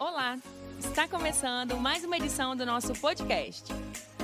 Olá! 0.00 0.38
Está 0.78 1.06
começando 1.06 1.76
mais 1.76 2.02
uma 2.06 2.16
edição 2.16 2.56
do 2.56 2.64
nosso 2.64 2.98
podcast. 3.02 3.70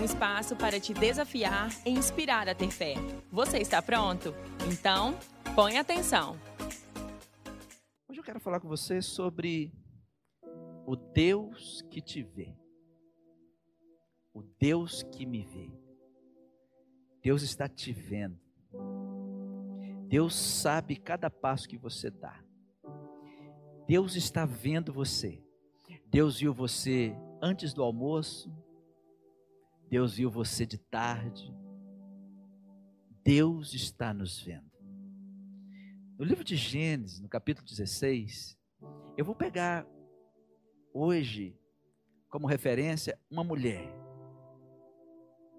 Um 0.00 0.04
espaço 0.04 0.56
para 0.56 0.80
te 0.80 0.94
desafiar 0.94 1.68
e 1.84 1.90
inspirar 1.90 2.48
a 2.48 2.54
ter 2.54 2.70
fé. 2.70 2.94
Você 3.30 3.58
está 3.58 3.82
pronto? 3.82 4.32
Então, 4.72 5.18
põe 5.54 5.76
atenção. 5.76 6.38
Hoje 8.08 8.18
eu 8.18 8.24
quero 8.24 8.40
falar 8.40 8.58
com 8.58 8.66
você 8.66 9.02
sobre 9.02 9.70
o 10.86 10.96
Deus 10.96 11.82
que 11.90 12.00
te 12.00 12.22
vê. 12.22 12.56
O 14.32 14.42
Deus 14.58 15.02
que 15.02 15.26
me 15.26 15.44
vê. 15.44 15.70
Deus 17.22 17.42
está 17.42 17.68
te 17.68 17.92
vendo. 17.92 18.40
Deus 20.08 20.34
sabe 20.34 20.96
cada 20.96 21.28
passo 21.28 21.68
que 21.68 21.76
você 21.76 22.08
dá. 22.08 22.42
Deus 23.86 24.16
está 24.16 24.46
vendo 24.46 24.90
você. 24.90 25.45
Deus 26.16 26.40
viu 26.40 26.54
você 26.54 27.14
antes 27.42 27.74
do 27.74 27.82
almoço, 27.82 28.50
Deus 29.86 30.14
viu 30.14 30.30
você 30.30 30.64
de 30.64 30.78
tarde. 30.78 31.54
Deus 33.22 33.74
está 33.74 34.14
nos 34.14 34.40
vendo. 34.40 34.72
No 36.18 36.24
livro 36.24 36.42
de 36.42 36.56
Gênesis, 36.56 37.20
no 37.20 37.28
capítulo 37.28 37.66
16, 37.66 38.58
eu 39.14 39.26
vou 39.26 39.34
pegar 39.34 39.86
hoje 40.90 41.54
como 42.30 42.46
referência 42.46 43.20
uma 43.30 43.44
mulher. 43.44 43.86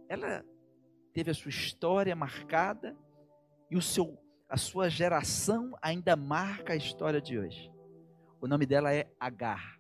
Ela 0.10 0.44
teve 1.14 1.30
a 1.30 1.36
sua 1.36 1.50
história 1.50 2.16
marcada 2.16 2.98
e 3.70 3.78
o 3.78 3.82
seu, 3.84 4.18
a 4.50 4.58
sua 4.58 4.90
geração 4.90 5.78
ainda 5.84 6.16
marca 6.16 6.74
a 6.74 6.78
história 6.78 7.22
de 7.22 7.38
hoje. 7.38 7.72
O 8.42 8.48
nome 8.48 8.66
dela 8.66 8.92
é 8.92 9.08
Agar. 9.20 9.77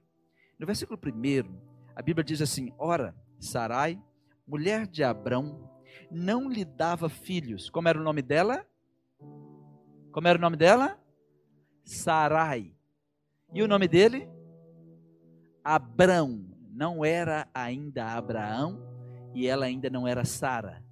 No 0.59 0.65
versículo 0.65 0.99
1, 0.99 1.67
a 1.95 2.01
Bíblia 2.01 2.23
diz 2.23 2.41
assim: 2.41 2.73
Ora, 2.77 3.15
Sarai, 3.39 4.01
mulher 4.47 4.87
de 4.87 5.03
Abrão, 5.03 5.69
não 6.09 6.49
lhe 6.49 6.65
dava 6.65 7.09
filhos. 7.09 7.69
Como 7.69 7.87
era 7.87 7.99
o 7.99 8.03
nome 8.03 8.21
dela? 8.21 8.65
Como 10.11 10.27
era 10.27 10.37
o 10.37 10.41
nome 10.41 10.57
dela? 10.57 10.99
Sarai. 11.83 12.73
E 13.53 13.61
o 13.61 13.67
nome 13.67 13.87
dele? 13.87 14.27
Abrão. 15.63 16.45
Não 16.71 17.03
era 17.03 17.47
ainda 17.53 18.05
Abraão 18.05 18.87
e 19.33 19.47
ela 19.47 19.65
ainda 19.65 19.89
não 19.89 20.07
era 20.07 20.25
Sara. 20.25 20.83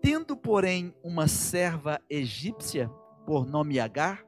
Tendo, 0.00 0.36
porém, 0.36 0.94
uma 1.02 1.28
serva 1.28 2.00
egípcia, 2.08 2.88
por 3.26 3.46
nome 3.46 3.78
Agar, 3.78 4.26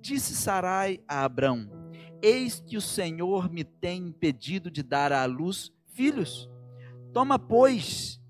disse 0.00 0.34
Sarai 0.34 1.02
a 1.08 1.24
Abrão: 1.24 1.85
Eis 2.22 2.60
que 2.60 2.76
o 2.76 2.80
Senhor 2.80 3.50
me 3.50 3.64
tem 3.64 4.08
impedido 4.08 4.70
de 4.70 4.82
dar 4.82 5.12
à 5.12 5.24
luz 5.24 5.72
filhos. 5.92 6.48
Toma, 7.12 7.38
pois, 7.38 8.20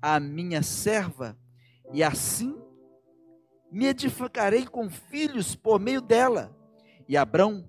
a 0.00 0.20
minha 0.20 0.62
serva, 0.62 1.38
e 1.92 2.02
assim 2.02 2.54
me 3.70 3.86
edificarei 3.86 4.66
com 4.66 4.88
filhos 4.88 5.56
por 5.56 5.80
meio 5.80 6.00
dela. 6.00 6.56
E 7.08 7.16
Abrão, 7.16 7.68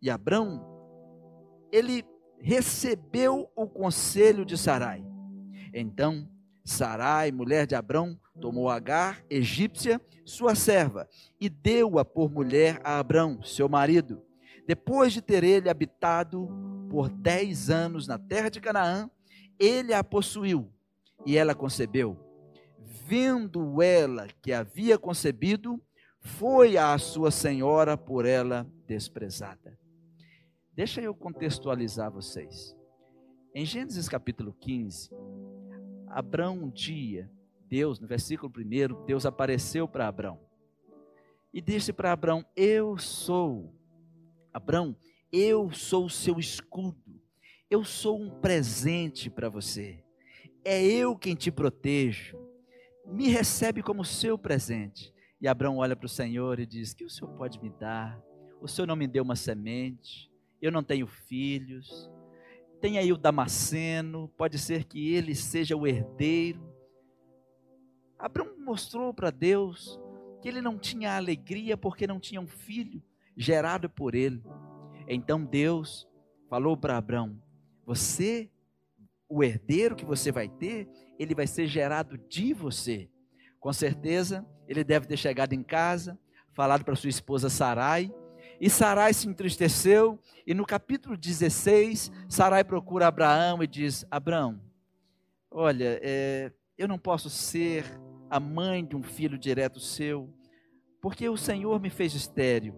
e 0.00 0.10
Abrão, 0.10 0.64
ele 1.72 2.04
recebeu 2.40 3.50
o 3.54 3.66
conselho 3.68 4.44
de 4.44 4.58
Sarai. 4.58 5.04
Então, 5.72 6.28
Sarai, 6.64 7.30
mulher 7.32 7.66
de 7.66 7.74
Abrão, 7.74 8.18
tomou 8.40 8.68
Agar, 8.68 9.24
egípcia, 9.28 10.00
sua 10.24 10.54
serva, 10.54 11.08
e 11.40 11.48
deu-a 11.48 12.04
por 12.04 12.30
mulher 12.30 12.80
a 12.84 12.98
Abrão, 12.98 13.42
seu 13.42 13.68
marido. 13.68 14.22
Depois 14.66 15.12
de 15.12 15.20
ter 15.20 15.42
ele 15.44 15.68
habitado 15.68 16.48
por 16.88 17.08
dez 17.08 17.70
anos 17.70 18.06
na 18.06 18.18
terra 18.18 18.48
de 18.48 18.60
Canaã, 18.60 19.10
ele 19.58 19.92
a 19.92 20.02
possuiu 20.02 20.72
e 21.26 21.36
ela 21.36 21.54
concebeu. 21.54 22.18
Vendo 23.06 23.82
ela 23.82 24.28
que 24.40 24.52
havia 24.52 24.98
concebido, 24.98 25.80
foi 26.20 26.76
à 26.76 26.96
sua 26.98 27.30
senhora 27.30 27.96
por 27.96 28.24
ela 28.24 28.66
desprezada. 28.86 29.78
Deixa 30.72 31.00
eu 31.00 31.14
contextualizar 31.14 32.10
vocês. 32.10 32.76
Em 33.54 33.64
Gênesis 33.64 34.08
capítulo 34.08 34.54
15, 34.60 35.10
Abrão 36.08 36.64
um 36.64 36.70
dia 36.70 37.30
Deus, 37.72 37.98
no 37.98 38.06
versículo 38.06 38.52
1, 38.54 39.06
Deus 39.06 39.24
apareceu 39.24 39.88
para 39.88 40.06
Abraão 40.06 40.38
e 41.54 41.58
disse 41.58 41.90
para 41.90 42.12
Abraão: 42.12 42.44
Eu 42.54 42.98
sou, 42.98 43.74
Abraão, 44.52 44.94
eu 45.32 45.72
sou 45.72 46.04
o 46.04 46.10
seu 46.10 46.38
escudo, 46.38 47.18
eu 47.70 47.82
sou 47.82 48.20
um 48.20 48.28
presente 48.28 49.30
para 49.30 49.48
você, 49.48 50.04
é 50.62 50.84
eu 50.84 51.16
quem 51.16 51.34
te 51.34 51.50
protejo, 51.50 52.38
me 53.06 53.28
recebe 53.28 53.82
como 53.82 54.04
seu 54.04 54.36
presente. 54.36 55.10
E 55.40 55.48
Abraão 55.48 55.78
olha 55.78 55.96
para 55.96 56.04
o 56.04 56.10
Senhor 56.10 56.60
e 56.60 56.66
diz: 56.66 56.92
Que 56.92 57.06
o 57.06 57.10
Senhor 57.10 57.34
pode 57.38 57.58
me 57.58 57.70
dar? 57.70 58.22
O 58.60 58.68
Senhor 58.68 58.86
não 58.86 58.96
me 58.96 59.06
deu 59.06 59.24
uma 59.24 59.34
semente, 59.34 60.30
eu 60.60 60.70
não 60.70 60.82
tenho 60.82 61.06
filhos. 61.06 62.10
Tem 62.82 62.98
aí 62.98 63.10
o 63.14 63.16
Damasceno, 63.16 64.28
pode 64.36 64.58
ser 64.58 64.84
que 64.84 65.14
ele 65.14 65.34
seja 65.34 65.74
o 65.74 65.86
herdeiro. 65.86 66.71
Abraão 68.22 68.56
mostrou 68.60 69.12
para 69.12 69.30
Deus 69.30 70.00
que 70.40 70.46
ele 70.48 70.60
não 70.60 70.78
tinha 70.78 71.16
alegria 71.16 71.76
porque 71.76 72.06
não 72.06 72.20
tinha 72.20 72.40
um 72.40 72.46
filho 72.46 73.02
gerado 73.36 73.90
por 73.90 74.14
ele. 74.14 74.40
Então 75.08 75.44
Deus 75.44 76.08
falou 76.48 76.76
para 76.76 76.96
Abraão: 76.96 77.36
Você, 77.84 78.48
o 79.28 79.42
herdeiro 79.42 79.96
que 79.96 80.04
você 80.04 80.30
vai 80.30 80.48
ter, 80.48 80.88
ele 81.18 81.34
vai 81.34 81.48
ser 81.48 81.66
gerado 81.66 82.16
de 82.16 82.54
você. 82.54 83.10
Com 83.58 83.72
certeza, 83.72 84.46
ele 84.68 84.84
deve 84.84 85.08
ter 85.08 85.16
chegado 85.16 85.52
em 85.52 85.62
casa, 85.62 86.16
falado 86.52 86.84
para 86.84 86.94
sua 86.94 87.10
esposa 87.10 87.50
Sarai, 87.50 88.14
e 88.60 88.70
Sarai 88.70 89.12
se 89.12 89.28
entristeceu, 89.28 90.16
e 90.46 90.54
no 90.54 90.64
capítulo 90.64 91.16
16, 91.16 92.12
Sarai 92.28 92.62
procura 92.62 93.08
Abraão 93.08 93.64
e 93.64 93.66
diz: 93.66 94.06
Abraão, 94.08 94.60
olha, 95.50 95.98
é, 96.00 96.52
eu 96.78 96.86
não 96.86 97.00
posso 97.00 97.28
ser 97.28 97.84
a 98.32 98.40
mãe 98.40 98.82
de 98.82 98.96
um 98.96 99.02
filho 99.02 99.36
direto 99.36 99.78
seu, 99.78 100.32
porque 101.02 101.28
o 101.28 101.36
Senhor 101.36 101.78
me 101.78 101.90
fez 101.90 102.14
estéril. 102.14 102.74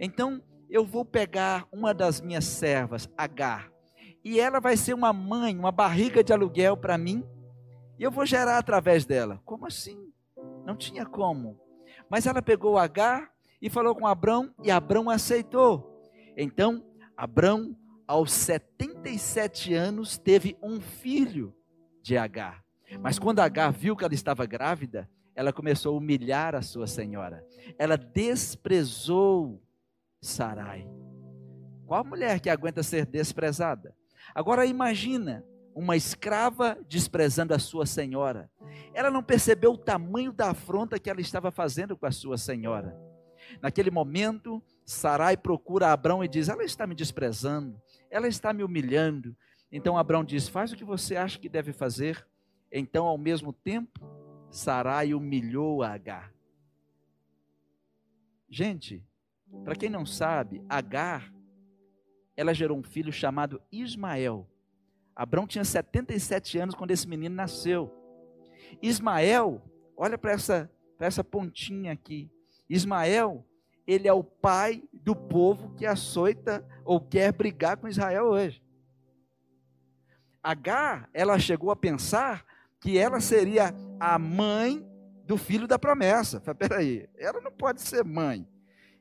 Então 0.00 0.42
eu 0.70 0.82
vou 0.82 1.04
pegar 1.04 1.68
uma 1.70 1.92
das 1.92 2.22
minhas 2.22 2.46
servas, 2.46 3.06
Agar, 3.14 3.70
e 4.24 4.40
ela 4.40 4.60
vai 4.60 4.78
ser 4.78 4.94
uma 4.94 5.12
mãe, 5.12 5.58
uma 5.58 5.70
barriga 5.70 6.24
de 6.24 6.32
aluguel 6.32 6.74
para 6.74 6.96
mim, 6.96 7.22
e 7.98 8.02
eu 8.02 8.10
vou 8.10 8.24
gerar 8.24 8.56
através 8.56 9.04
dela. 9.04 9.42
Como 9.44 9.66
assim? 9.66 10.10
Não 10.64 10.74
tinha 10.74 11.04
como. 11.04 11.60
Mas 12.08 12.26
ela 12.26 12.40
pegou 12.40 12.78
Agar 12.78 13.30
e 13.60 13.68
falou 13.68 13.94
com 13.94 14.06
Abrão, 14.06 14.54
e 14.64 14.70
Abrão 14.70 15.10
aceitou. 15.10 16.02
Então, 16.34 16.82
Abrão, 17.14 17.76
aos 18.06 18.32
77 18.32 19.74
anos, 19.74 20.16
teve 20.16 20.56
um 20.62 20.80
filho 20.80 21.54
de 22.02 22.16
Agar. 22.16 22.64
Mas 23.00 23.18
quando 23.18 23.40
Agar 23.40 23.70
viu 23.70 23.96
que 23.96 24.04
ela 24.04 24.14
estava 24.14 24.46
grávida, 24.46 25.08
ela 25.34 25.52
começou 25.52 25.94
a 25.94 25.98
humilhar 25.98 26.54
a 26.54 26.62
sua 26.62 26.86
senhora. 26.86 27.44
Ela 27.78 27.96
desprezou 27.96 29.62
Sarai. 30.20 30.88
Qual 31.86 32.04
mulher 32.04 32.40
que 32.40 32.50
aguenta 32.50 32.82
ser 32.82 33.06
desprezada? 33.06 33.94
Agora 34.34 34.66
imagina 34.66 35.44
uma 35.74 35.96
escrava 35.96 36.76
desprezando 36.88 37.54
a 37.54 37.58
sua 37.58 37.86
senhora. 37.86 38.50
Ela 38.92 39.10
não 39.10 39.22
percebeu 39.22 39.72
o 39.72 39.78
tamanho 39.78 40.32
da 40.32 40.50
afronta 40.50 40.98
que 40.98 41.08
ela 41.08 41.20
estava 41.20 41.52
fazendo 41.52 41.96
com 41.96 42.04
a 42.04 42.10
sua 42.10 42.36
senhora. 42.36 42.98
Naquele 43.62 43.90
momento, 43.90 44.62
Sarai 44.84 45.36
procura 45.36 45.92
Abrão 45.92 46.22
e 46.22 46.28
diz: 46.28 46.48
Ela 46.48 46.64
está 46.64 46.86
me 46.86 46.94
desprezando, 46.94 47.80
ela 48.10 48.26
está 48.26 48.52
me 48.52 48.64
humilhando. 48.64 49.36
Então 49.70 49.96
Abrão 49.96 50.24
diz: 50.24 50.48
Faz 50.48 50.72
o 50.72 50.76
que 50.76 50.84
você 50.84 51.16
acha 51.16 51.38
que 51.38 51.48
deve 51.48 51.72
fazer. 51.72 52.26
Então, 52.70 53.06
ao 53.06 53.16
mesmo 53.16 53.52
tempo, 53.52 54.00
Sarai 54.50 55.14
humilhou 55.14 55.82
Agar. 55.82 56.32
Gente, 58.48 59.04
para 59.64 59.74
quem 59.74 59.90
não 59.90 60.04
sabe, 60.04 60.62
Agar, 60.68 61.32
ela 62.36 62.54
gerou 62.54 62.78
um 62.78 62.82
filho 62.82 63.12
chamado 63.12 63.60
Ismael. 63.70 64.48
Abrão 65.14 65.46
tinha 65.46 65.64
77 65.64 66.58
anos 66.58 66.74
quando 66.74 66.92
esse 66.92 67.08
menino 67.08 67.34
nasceu. 67.34 67.92
Ismael, 68.80 69.62
olha 69.96 70.16
para 70.16 70.32
essa, 70.32 70.70
essa 71.00 71.24
pontinha 71.24 71.92
aqui. 71.92 72.30
Ismael, 72.68 73.44
ele 73.86 74.06
é 74.06 74.12
o 74.12 74.22
pai 74.22 74.82
do 74.92 75.16
povo 75.16 75.74
que 75.74 75.86
açoita 75.86 76.64
ou 76.84 77.00
quer 77.00 77.32
brigar 77.32 77.76
com 77.78 77.88
Israel 77.88 78.26
hoje. 78.26 78.62
Agar, 80.42 81.10
ela 81.12 81.38
chegou 81.38 81.70
a 81.70 81.76
pensar 81.76 82.44
que 82.80 82.98
ela 82.98 83.20
seria 83.20 83.74
a 83.98 84.18
mãe 84.18 84.86
do 85.24 85.36
filho 85.36 85.66
da 85.66 85.78
promessa. 85.78 86.40
Falei, 86.40 86.58
peraí, 86.58 87.08
ela 87.16 87.40
não 87.40 87.52
pode 87.52 87.82
ser 87.82 88.04
mãe. 88.04 88.46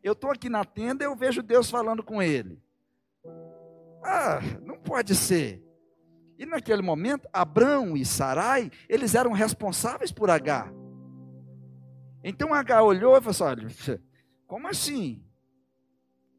Eu 0.03 0.13
estou 0.13 0.31
aqui 0.31 0.49
na 0.49 0.63
tenda 0.63 1.03
e 1.03 1.07
eu 1.07 1.15
vejo 1.15 1.41
Deus 1.41 1.69
falando 1.69 2.03
com 2.03 2.21
ele. 2.21 2.61
Ah, 4.03 4.39
não 4.63 4.77
pode 4.77 5.15
ser. 5.15 5.63
E 6.37 6.45
naquele 6.45 6.81
momento, 6.81 7.27
Abrão 7.33 7.97
e 7.97 8.05
Sarai, 8.05 8.71
eles 8.87 9.15
eram 9.15 9.31
responsáveis 9.31 10.11
por 10.11 10.29
H. 10.29 10.71
Então 12.23 12.53
H 12.53 12.83
olhou 12.83 13.17
e 13.17 13.21
falou 13.21 13.31
assim: 13.31 13.43
olha, 13.43 14.01
como 14.45 14.67
assim? 14.67 15.23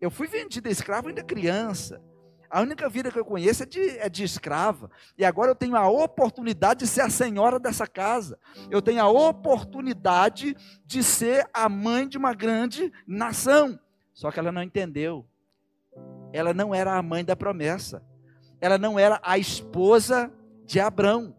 Eu 0.01 0.11
fui 0.11 0.29
vendida 0.29 0.71
escravo 0.71 1.09
ainda 1.09 1.25
criança. 1.25 2.01
A 2.51 2.63
única 2.63 2.89
vida 2.89 3.11
que 3.11 3.19
eu 3.19 3.25
conheço 3.25 3.63
é 3.63 3.67
de, 3.67 3.99
é 3.99 4.09
de 4.09 4.25
escrava. 4.25 4.91
E 5.17 5.25
agora 5.25 5.51
eu 5.51 5.55
tenho 5.55 5.77
a 5.77 5.89
oportunidade 5.89 6.81
de 6.81 6.87
ser 6.87 7.03
a 7.03 7.11
senhora 7.11 7.59
dessa 7.59 7.87
casa. 7.87 8.39
Eu 8.71 8.81
tenho 8.81 9.03
a 9.03 9.09
oportunidade 9.09 10.57
de 10.85 11.03
ser 11.03 11.49
a 11.53 11.69
mãe 11.69 12.09
de 12.09 12.17
uma 12.17 12.33
grande 12.33 12.91
nação. 13.07 13.79
Só 14.15 14.31
que 14.31 14.39
ela 14.39 14.51
não 14.51 14.63
entendeu. 14.63 15.27
Ela 16.33 16.55
não 16.55 16.75
era 16.75 16.97
a 16.97 17.03
mãe 17.03 17.25
da 17.25 17.37
promessa. 17.37 18.03
Ela 18.61 18.79
não 18.79 18.99
era 18.99 19.21
a 19.23 19.37
esposa 19.37 20.33
de 20.65 20.81
Abrão. 20.81 21.37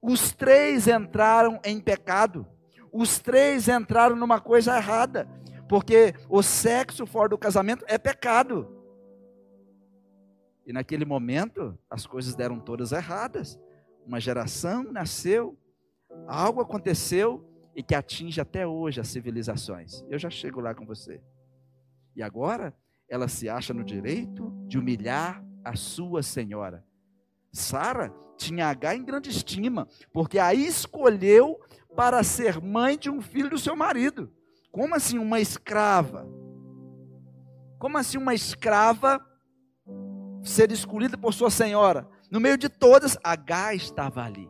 Os 0.00 0.32
três 0.32 0.86
entraram 0.86 1.60
em 1.64 1.80
pecado. 1.80 2.46
Os 2.92 3.18
três 3.18 3.68
entraram 3.68 4.14
numa 4.14 4.40
coisa 4.40 4.76
errada. 4.76 5.28
Porque 5.68 6.14
o 6.28 6.42
sexo 6.42 7.06
fora 7.06 7.30
do 7.30 7.38
casamento 7.38 7.84
é 7.88 7.98
pecado. 7.98 8.83
E 10.66 10.72
naquele 10.72 11.04
momento, 11.04 11.78
as 11.90 12.06
coisas 12.06 12.34
deram 12.34 12.58
todas 12.58 12.92
erradas. 12.92 13.58
Uma 14.06 14.20
geração 14.20 14.84
nasceu, 14.84 15.58
algo 16.26 16.60
aconteceu 16.60 17.44
e 17.74 17.82
que 17.82 17.94
atinge 17.94 18.40
até 18.40 18.66
hoje 18.66 19.00
as 19.00 19.08
civilizações. 19.08 20.04
Eu 20.08 20.18
já 20.18 20.30
chego 20.30 20.60
lá 20.60 20.74
com 20.74 20.86
você. 20.86 21.20
E 22.16 22.22
agora, 22.22 22.74
ela 23.08 23.28
se 23.28 23.48
acha 23.48 23.74
no 23.74 23.84
direito 23.84 24.50
de 24.66 24.78
humilhar 24.78 25.44
a 25.64 25.74
sua 25.74 26.22
senhora. 26.22 26.84
Sara 27.52 28.14
tinha 28.36 28.68
H 28.68 28.96
em 28.96 29.04
grande 29.04 29.30
estima, 29.30 29.88
porque 30.12 30.38
a 30.38 30.54
escolheu 30.54 31.60
para 31.94 32.22
ser 32.22 32.60
mãe 32.60 32.98
de 32.98 33.10
um 33.10 33.20
filho 33.20 33.50
do 33.50 33.58
seu 33.58 33.76
marido. 33.76 34.32
Como 34.70 34.94
assim 34.94 35.18
uma 35.18 35.40
escrava? 35.40 36.26
Como 37.78 37.96
assim 37.96 38.18
uma 38.18 38.34
escrava 38.34 39.24
ser 40.44 40.70
escolhida 40.70 41.16
por 41.16 41.32
sua 41.32 41.50
senhora. 41.50 42.08
No 42.30 42.38
meio 42.38 42.58
de 42.58 42.68
todas, 42.68 43.16
H 43.24 43.74
estava 43.74 44.22
ali. 44.22 44.48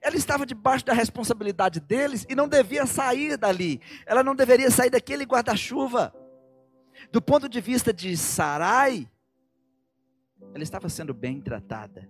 Ela 0.00 0.16
estava 0.16 0.44
debaixo 0.44 0.84
da 0.84 0.92
responsabilidade 0.92 1.78
deles 1.78 2.26
e 2.28 2.34
não 2.34 2.48
devia 2.48 2.86
sair 2.86 3.36
dali. 3.36 3.80
Ela 4.04 4.24
não 4.24 4.34
deveria 4.34 4.70
sair 4.70 4.90
daquele 4.90 5.24
guarda-chuva. 5.24 6.12
Do 7.12 7.22
ponto 7.22 7.48
de 7.48 7.60
vista 7.60 7.92
de 7.92 8.16
Sarai, 8.16 9.08
ela 10.54 10.62
estava 10.62 10.88
sendo 10.88 11.14
bem 11.14 11.40
tratada. 11.40 12.08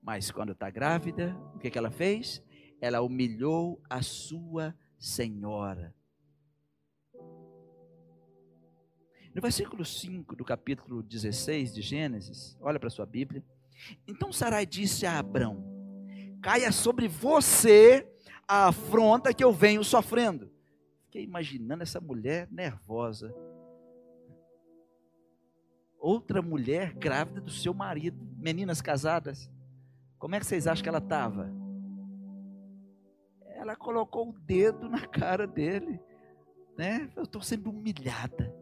Mas 0.00 0.30
quando 0.30 0.52
está 0.52 0.70
grávida, 0.70 1.36
o 1.54 1.58
que, 1.58 1.70
que 1.70 1.78
ela 1.78 1.90
fez? 1.90 2.42
Ela 2.80 3.00
humilhou 3.00 3.80
a 3.88 4.02
sua 4.02 4.74
senhora. 4.98 5.94
No 9.34 9.40
versículo 9.40 9.82
5 9.82 10.36
do 10.36 10.44
capítulo 10.44 11.02
16 11.02 11.72
de 11.72 11.80
Gênesis, 11.80 12.54
olha 12.60 12.78
para 12.78 12.90
sua 12.90 13.06
Bíblia. 13.06 13.42
Então 14.06 14.30
Sarai 14.30 14.66
disse 14.66 15.06
a 15.06 15.18
Abrão: 15.18 15.64
Caia 16.42 16.70
sobre 16.70 17.08
você 17.08 18.06
a 18.46 18.68
afronta 18.68 19.32
que 19.32 19.42
eu 19.42 19.50
venho 19.50 19.82
sofrendo. 19.82 20.50
Fiquei 21.04 21.24
imaginando 21.24 21.82
essa 21.82 21.98
mulher 21.98 22.46
nervosa. 22.50 23.34
Outra 25.98 26.42
mulher 26.42 26.92
grávida 26.92 27.40
do 27.40 27.50
seu 27.50 27.72
marido, 27.72 28.18
meninas 28.36 28.82
casadas. 28.82 29.50
Como 30.18 30.34
é 30.34 30.40
que 30.40 30.44
vocês 30.44 30.66
acham 30.66 30.82
que 30.82 30.88
ela 30.90 30.98
estava? 30.98 31.50
Ela 33.54 33.76
colocou 33.76 34.28
o 34.28 34.38
dedo 34.40 34.90
na 34.90 35.06
cara 35.06 35.46
dele, 35.46 35.98
né? 36.76 37.10
Eu 37.16 37.22
estou 37.22 37.40
sendo 37.40 37.70
humilhada 37.70 38.61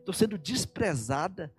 estou 0.00 0.14
sendo 0.14 0.36
desprezada 0.36 1.52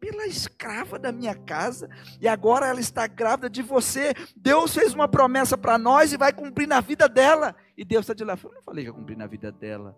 pela 0.00 0.26
escrava 0.26 0.98
da 0.98 1.12
minha 1.12 1.34
casa, 1.34 1.88
e 2.18 2.26
agora 2.26 2.66
ela 2.66 2.80
está 2.80 3.06
grávida 3.06 3.50
de 3.50 3.60
você. 3.60 4.14
Deus 4.34 4.74
fez 4.74 4.94
uma 4.94 5.06
promessa 5.06 5.58
para 5.58 5.76
nós 5.76 6.12
e 6.12 6.16
vai 6.16 6.32
cumprir 6.32 6.66
na 6.66 6.80
vida 6.80 7.06
dela. 7.06 7.54
E 7.76 7.84
Deus 7.84 8.04
está 8.04 8.14
de 8.14 8.24
lá, 8.24 8.38
eu 8.42 8.50
não 8.50 8.62
falei 8.62 8.84
que 8.84 8.90
ia 8.90 8.94
cumprir 8.94 9.18
na 9.18 9.26
vida 9.26 9.52
dela. 9.52 9.96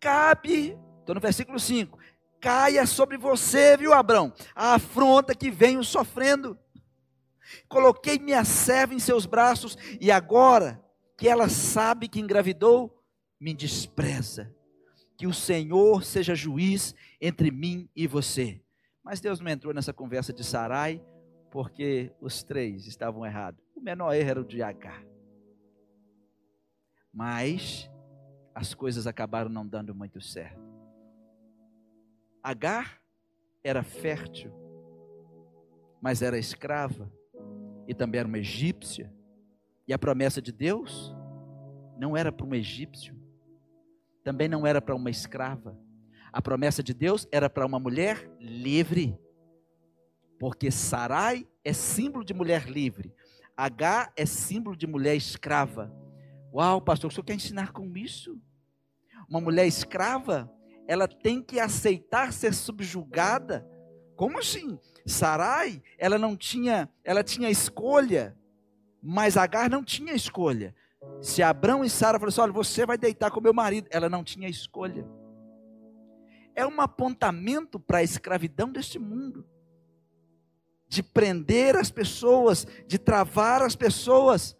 Cabe, 0.00 0.78
estou 1.00 1.14
no 1.14 1.20
versículo 1.20 1.60
5, 1.60 1.98
caia 2.40 2.86
sobre 2.86 3.18
você, 3.18 3.76
viu, 3.76 3.92
Abrão, 3.92 4.32
a 4.54 4.74
afronta 4.74 5.34
que 5.34 5.50
venho 5.50 5.84
sofrendo. 5.84 6.58
Coloquei 7.68 8.18
minha 8.18 8.44
serva 8.44 8.94
em 8.94 8.98
seus 8.98 9.26
braços, 9.26 9.76
e 10.00 10.10
agora 10.10 10.82
que 11.18 11.28
ela 11.28 11.48
sabe 11.48 12.08
que 12.08 12.20
engravidou, 12.20 13.02
me 13.38 13.52
despreza 13.52 14.55
que 15.16 15.26
o 15.26 15.32
Senhor 15.32 16.04
seja 16.04 16.34
juiz 16.34 16.94
entre 17.20 17.50
mim 17.50 17.88
e 17.96 18.06
você. 18.06 18.60
Mas 19.02 19.20
Deus 19.20 19.40
não 19.40 19.50
entrou 19.50 19.72
nessa 19.72 19.92
conversa 19.92 20.32
de 20.32 20.44
Sarai, 20.44 21.02
porque 21.50 22.12
os 22.20 22.42
três 22.42 22.86
estavam 22.86 23.24
errados. 23.24 23.64
O 23.74 23.80
menor 23.80 24.12
erro 24.12 24.30
era 24.30 24.40
o 24.40 24.44
de 24.44 24.62
Agar. 24.62 25.02
Mas 27.12 27.90
as 28.54 28.74
coisas 28.74 29.06
acabaram 29.06 29.48
não 29.48 29.66
dando 29.66 29.94
muito 29.94 30.20
certo. 30.20 30.60
Agar 32.42 33.00
era 33.64 33.82
fértil, 33.82 34.52
mas 36.00 36.20
era 36.20 36.38
escrava 36.38 37.10
e 37.88 37.94
também 37.94 38.18
era 38.18 38.28
uma 38.28 38.38
egípcia. 38.38 39.12
E 39.88 39.94
a 39.94 39.98
promessa 39.98 40.42
de 40.42 40.52
Deus 40.52 41.14
não 41.96 42.16
era 42.16 42.30
para 42.30 42.44
um 42.44 42.54
egípcio, 42.54 43.15
também 44.26 44.48
não 44.48 44.66
era 44.66 44.82
para 44.82 44.92
uma 44.92 45.08
escrava. 45.08 45.78
A 46.32 46.42
promessa 46.42 46.82
de 46.82 46.92
Deus 46.92 47.28
era 47.30 47.48
para 47.48 47.64
uma 47.64 47.78
mulher 47.78 48.28
livre. 48.40 49.16
Porque 50.36 50.68
Sarai 50.68 51.46
é 51.64 51.72
símbolo 51.72 52.24
de 52.24 52.34
mulher 52.34 52.68
livre. 52.68 53.14
H 53.56 54.12
é 54.16 54.26
símbolo 54.26 54.76
de 54.76 54.84
mulher 54.84 55.14
escrava. 55.14 55.94
Uau, 56.52 56.80
pastor, 56.80 57.08
o 57.08 57.14
senhor 57.14 57.22
quer 57.22 57.34
ensinar 57.34 57.70
com 57.70 57.96
isso? 57.96 58.36
Uma 59.30 59.40
mulher 59.40 59.64
escrava, 59.64 60.52
ela 60.88 61.06
tem 61.06 61.40
que 61.40 61.60
aceitar 61.60 62.32
ser 62.32 62.52
subjugada. 62.52 63.64
Como 64.16 64.40
assim? 64.40 64.76
Sarai, 65.06 65.80
ela 65.96 66.18
não 66.18 66.36
tinha, 66.36 66.90
ela 67.04 67.22
tinha 67.22 67.48
escolha, 67.48 68.36
mas 69.00 69.36
Agar 69.36 69.70
não 69.70 69.84
tinha 69.84 70.14
escolha. 70.14 70.74
Se 71.20 71.42
Abraão 71.42 71.84
e 71.84 71.90
Sara 71.90 72.18
falaram 72.18 72.28
assim: 72.28 72.40
olha, 72.40 72.52
você 72.52 72.86
vai 72.86 72.96
deitar 72.98 73.30
com 73.30 73.40
meu 73.40 73.54
marido, 73.54 73.88
ela 73.90 74.08
não 74.08 74.22
tinha 74.22 74.48
escolha. 74.48 75.06
É 76.54 76.66
um 76.66 76.80
apontamento 76.80 77.78
para 77.78 77.98
a 77.98 78.02
escravidão 78.02 78.70
deste 78.70 78.98
mundo, 78.98 79.46
de 80.88 81.02
prender 81.02 81.76
as 81.76 81.90
pessoas, 81.90 82.66
de 82.86 82.98
travar 82.98 83.62
as 83.62 83.76
pessoas 83.76 84.56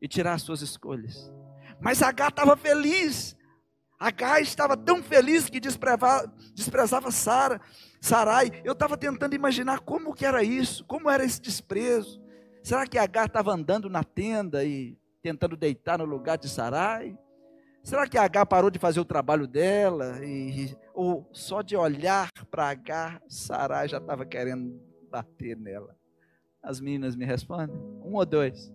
e 0.00 0.08
tirar 0.08 0.34
as 0.34 0.42
suas 0.42 0.62
escolhas. 0.62 1.32
Mas 1.80 2.02
H 2.02 2.28
estava 2.28 2.56
feliz. 2.56 3.36
H 3.98 4.40
estava 4.40 4.76
tão 4.76 5.02
feliz 5.02 5.48
que 5.48 5.60
desprezava, 5.60 6.26
desprezava 6.54 7.10
Sara, 7.10 7.60
Sarai. 8.00 8.50
Eu 8.64 8.72
estava 8.72 8.96
tentando 8.96 9.34
imaginar 9.34 9.80
como 9.80 10.14
que 10.14 10.24
era 10.24 10.42
isso, 10.42 10.84
como 10.86 11.10
era 11.10 11.24
esse 11.24 11.40
desprezo. 11.40 12.20
Será 12.62 12.86
que 12.86 12.98
H 12.98 13.26
estava 13.26 13.52
andando 13.52 13.88
na 13.88 14.02
tenda 14.02 14.64
e 14.64 14.98
tentando 15.22 15.56
deitar 15.56 15.98
no 15.98 16.04
lugar 16.04 16.38
de 16.38 16.48
Sarai? 16.48 17.18
Será 17.82 18.06
que 18.06 18.18
a 18.18 18.24
H 18.24 18.44
parou 18.46 18.70
de 18.70 18.78
fazer 18.78 19.00
o 19.00 19.04
trabalho 19.04 19.46
dela? 19.46 20.24
E, 20.24 20.76
ou 20.94 21.28
só 21.32 21.62
de 21.62 21.76
olhar 21.76 22.30
para 22.50 22.68
H, 22.68 23.22
Sarai 23.28 23.88
já 23.88 23.98
estava 23.98 24.26
querendo 24.26 24.80
bater 25.10 25.56
nela? 25.56 25.96
As 26.62 26.80
meninas 26.80 27.16
me 27.16 27.24
respondem? 27.24 27.74
Um 28.04 28.14
ou 28.14 28.26
dois? 28.26 28.72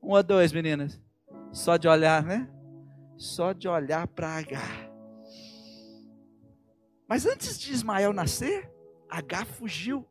Um 0.00 0.10
ou 0.10 0.22
dois, 0.22 0.52
meninas? 0.52 1.00
Só 1.50 1.76
de 1.76 1.88
olhar, 1.88 2.22
né? 2.22 2.48
Só 3.16 3.52
de 3.52 3.68
olhar 3.68 4.06
para 4.06 4.36
H. 4.36 4.58
Mas 7.08 7.26
antes 7.26 7.58
de 7.58 7.72
Ismael 7.72 8.12
nascer, 8.12 8.72
H 9.10 9.44
fugiu. 9.44 10.06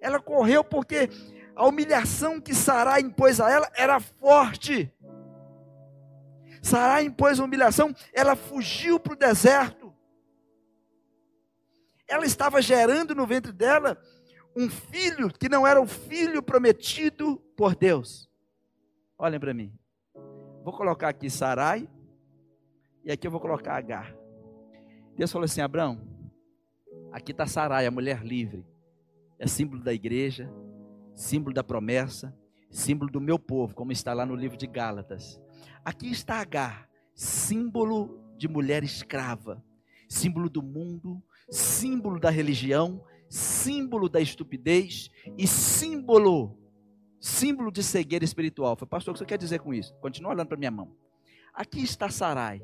Ela 0.00 0.20
correu 0.20 0.62
porque 0.62 1.08
a 1.56 1.66
humilhação 1.66 2.38
que 2.38 2.54
Sarai 2.54 3.00
impôs 3.00 3.40
a 3.40 3.50
ela 3.50 3.72
era 3.74 3.98
forte. 3.98 4.92
Sarai 6.62 7.06
impôs 7.06 7.40
a 7.40 7.44
humilhação, 7.44 7.94
ela 8.12 8.36
fugiu 8.36 9.00
para 9.00 9.14
o 9.14 9.16
deserto. 9.16 9.94
Ela 12.06 12.26
estava 12.26 12.60
gerando 12.60 13.14
no 13.14 13.26
ventre 13.26 13.52
dela 13.52 13.98
um 14.54 14.68
filho 14.68 15.32
que 15.32 15.48
não 15.48 15.66
era 15.66 15.80
o 15.80 15.86
filho 15.86 16.42
prometido 16.42 17.38
por 17.56 17.74
Deus. 17.74 18.30
Olhem 19.18 19.40
para 19.40 19.54
mim. 19.54 19.72
vou 20.62 20.76
colocar 20.76 21.08
aqui 21.08 21.30
Sarai 21.30 21.88
e 23.02 23.10
aqui 23.10 23.26
eu 23.26 23.30
vou 23.30 23.40
colocar 23.40 23.76
Agar. 23.76 24.14
Deus 25.16 25.32
falou 25.32 25.46
assim: 25.46 25.62
Abraão, 25.62 26.06
aqui 27.10 27.32
está 27.32 27.46
Sarai, 27.46 27.86
a 27.86 27.90
mulher 27.90 28.22
livre. 28.22 28.66
É 29.38 29.46
símbolo 29.46 29.82
da 29.82 29.92
igreja, 29.92 30.50
símbolo 31.16 31.54
da 31.54 31.64
promessa, 31.64 32.32
símbolo 32.70 33.10
do 33.10 33.20
meu 33.20 33.38
povo, 33.38 33.74
como 33.74 33.90
está 33.90 34.12
lá 34.12 34.24
no 34.24 34.36
livro 34.36 34.56
de 34.56 34.66
Gálatas. 34.66 35.40
Aqui 35.84 36.10
está 36.10 36.40
Agar, 36.40 36.88
símbolo 37.14 38.20
de 38.36 38.46
mulher 38.46 38.84
escrava, 38.84 39.64
símbolo 40.08 40.48
do 40.48 40.62
mundo, 40.62 41.20
símbolo 41.50 42.20
da 42.20 42.30
religião, 42.30 43.02
símbolo 43.28 44.08
da 44.08 44.20
estupidez 44.20 45.10
e 45.36 45.46
símbolo 45.46 46.56
símbolo 47.18 47.72
de 47.72 47.82
cegueira 47.82 48.24
espiritual. 48.24 48.76
Foi, 48.76 48.86
pastor, 48.86 49.12
o 49.12 49.14
que 49.14 49.18
você 49.18 49.26
quer 49.26 49.38
dizer 49.38 49.58
com 49.58 49.74
isso? 49.74 49.94
Continua 49.94 50.32
olhando 50.32 50.46
para 50.46 50.56
minha 50.56 50.70
mão. 50.70 50.94
Aqui 51.52 51.82
está 51.82 52.08
Sarai. 52.08 52.62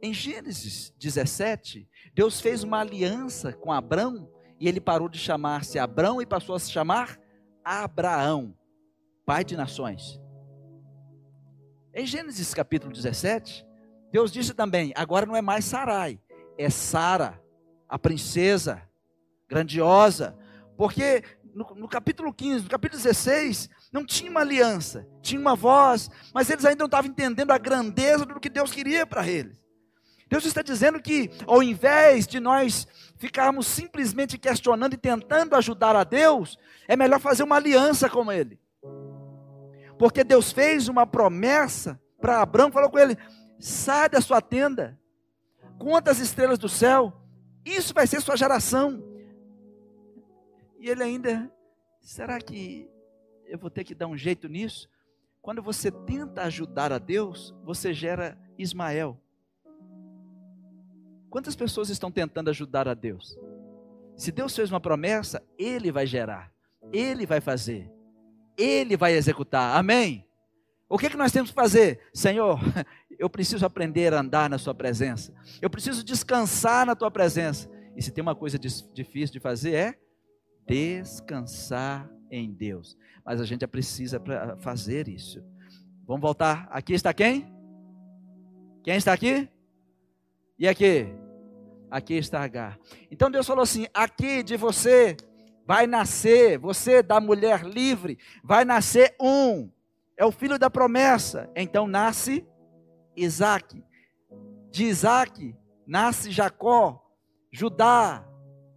Em 0.00 0.14
Gênesis 0.14 0.94
17, 0.96 1.88
Deus 2.14 2.40
fez 2.40 2.62
uma 2.62 2.80
aliança 2.80 3.52
com 3.52 3.72
Abrão 3.72 4.30
e 4.60 4.68
ele 4.68 4.80
parou 4.80 5.08
de 5.08 5.18
chamar-se 5.18 5.78
Abrão 5.78 6.22
e 6.22 6.26
passou 6.26 6.54
a 6.54 6.60
se 6.60 6.70
chamar 6.70 7.18
Abraão, 7.68 8.56
pai 9.26 9.44
de 9.44 9.54
nações. 9.54 10.18
Em 11.92 12.06
Gênesis 12.06 12.54
capítulo 12.54 12.94
17, 12.94 13.66
Deus 14.10 14.32
disse 14.32 14.54
também: 14.54 14.90
agora 14.96 15.26
não 15.26 15.36
é 15.36 15.42
mais 15.42 15.66
Sarai, 15.66 16.18
é 16.56 16.70
Sara, 16.70 17.38
a 17.86 17.98
princesa 17.98 18.82
grandiosa, 19.46 20.34
porque 20.78 21.22
no, 21.54 21.74
no, 21.74 21.88
capítulo 21.88 22.32
15, 22.32 22.64
no 22.64 22.70
capítulo 22.70 23.02
16, 23.02 23.68
não 23.92 24.06
tinha 24.06 24.30
uma 24.30 24.40
aliança, 24.40 25.06
tinha 25.20 25.38
uma 25.38 25.54
voz, 25.54 26.10
mas 26.32 26.48
eles 26.48 26.64
ainda 26.64 26.78
não 26.78 26.86
estavam 26.86 27.10
entendendo 27.10 27.50
a 27.50 27.58
grandeza 27.58 28.24
do 28.24 28.40
que 28.40 28.48
Deus 28.48 28.70
queria 28.70 29.06
para 29.06 29.28
eles. 29.28 29.62
Deus 30.28 30.44
está 30.44 30.62
dizendo 30.62 31.00
que, 31.00 31.30
ao 31.46 31.62
invés 31.62 32.26
de 32.26 32.38
nós 32.38 32.86
ficarmos 33.16 33.66
simplesmente 33.66 34.36
questionando 34.38 34.94
e 34.94 34.98
tentando 34.98 35.56
ajudar 35.56 35.96
a 35.96 36.04
Deus, 36.04 36.58
é 36.86 36.96
melhor 36.96 37.20
fazer 37.20 37.42
uma 37.42 37.56
aliança 37.56 38.08
com 38.10 38.30
Ele. 38.30 38.58
Porque 39.98 40.22
Deus 40.22 40.52
fez 40.52 40.88
uma 40.88 41.06
promessa 41.06 42.00
para 42.20 42.40
Abraão, 42.40 42.70
falou 42.70 42.88
com 42.88 42.98
ele: 42.98 43.16
sai 43.58 44.08
da 44.08 44.20
sua 44.20 44.40
tenda, 44.40 44.98
conta 45.78 46.10
as 46.10 46.20
estrelas 46.20 46.58
do 46.58 46.68
céu, 46.68 47.12
isso 47.64 47.92
vai 47.92 48.06
ser 48.06 48.20
sua 48.20 48.36
geração. 48.36 49.02
E 50.78 50.88
ele 50.88 51.02
ainda, 51.02 51.52
será 52.00 52.38
que 52.40 52.88
eu 53.46 53.58
vou 53.58 53.70
ter 53.70 53.82
que 53.82 53.94
dar 53.94 54.06
um 54.06 54.16
jeito 54.16 54.48
nisso? 54.48 54.88
Quando 55.42 55.62
você 55.62 55.90
tenta 55.90 56.42
ajudar 56.42 56.92
a 56.92 56.98
Deus, 56.98 57.54
você 57.64 57.92
gera 57.92 58.38
Ismael. 58.56 59.20
Quantas 61.30 61.54
pessoas 61.54 61.90
estão 61.90 62.10
tentando 62.10 62.50
ajudar 62.50 62.88
a 62.88 62.94
Deus? 62.94 63.38
Se 64.16 64.32
Deus 64.32 64.54
fez 64.54 64.70
uma 64.70 64.80
promessa, 64.80 65.42
Ele 65.58 65.92
vai 65.92 66.06
gerar, 66.06 66.52
Ele 66.92 67.26
vai 67.26 67.40
fazer, 67.40 67.90
Ele 68.56 68.96
vai 68.96 69.12
executar. 69.12 69.76
Amém? 69.76 70.26
O 70.88 70.96
que, 70.98 71.06
é 71.06 71.10
que 71.10 71.16
nós 71.16 71.30
temos 71.30 71.50
que 71.50 71.54
fazer? 71.54 72.00
Senhor, 72.14 72.58
eu 73.18 73.28
preciso 73.28 73.66
aprender 73.66 74.14
a 74.14 74.20
andar 74.20 74.48
na 74.48 74.58
Sua 74.58 74.74
presença, 74.74 75.34
eu 75.60 75.68
preciso 75.68 76.02
descansar 76.02 76.86
na 76.86 76.96
Tua 76.96 77.10
presença. 77.10 77.70
E 77.96 78.02
se 78.02 78.10
tem 78.10 78.22
uma 78.22 78.34
coisa 78.34 78.58
difícil 78.58 79.32
de 79.32 79.40
fazer, 79.40 79.74
é 79.74 79.98
descansar 80.66 82.08
em 82.30 82.52
Deus. 82.52 82.96
Mas 83.24 83.40
a 83.40 83.44
gente 83.44 83.66
precisa 83.66 84.22
fazer 84.60 85.08
isso. 85.08 85.42
Vamos 86.06 86.22
voltar. 86.22 86.68
Aqui 86.70 86.94
está 86.94 87.12
quem? 87.12 87.52
Quem 88.84 88.96
está 88.96 89.12
aqui? 89.12 89.48
E 90.58 90.66
aqui? 90.66 91.06
Aqui 91.90 92.14
está 92.14 92.42
H. 92.42 92.76
Então 93.10 93.30
Deus 93.30 93.46
falou 93.46 93.62
assim: 93.62 93.86
aqui 93.94 94.42
de 94.42 94.56
você 94.56 95.16
vai 95.66 95.86
nascer, 95.86 96.58
você 96.58 97.02
da 97.02 97.20
mulher 97.20 97.64
livre, 97.64 98.18
vai 98.42 98.64
nascer 98.64 99.14
um. 99.20 99.70
É 100.16 100.24
o 100.24 100.32
filho 100.32 100.58
da 100.58 100.68
promessa. 100.68 101.48
Então 101.54 101.86
nasce 101.86 102.44
Isaac. 103.16 103.84
De 104.70 104.84
Isaac 104.84 105.54
nasce 105.86 106.30
Jacó, 106.30 107.02
Judá. 107.52 108.26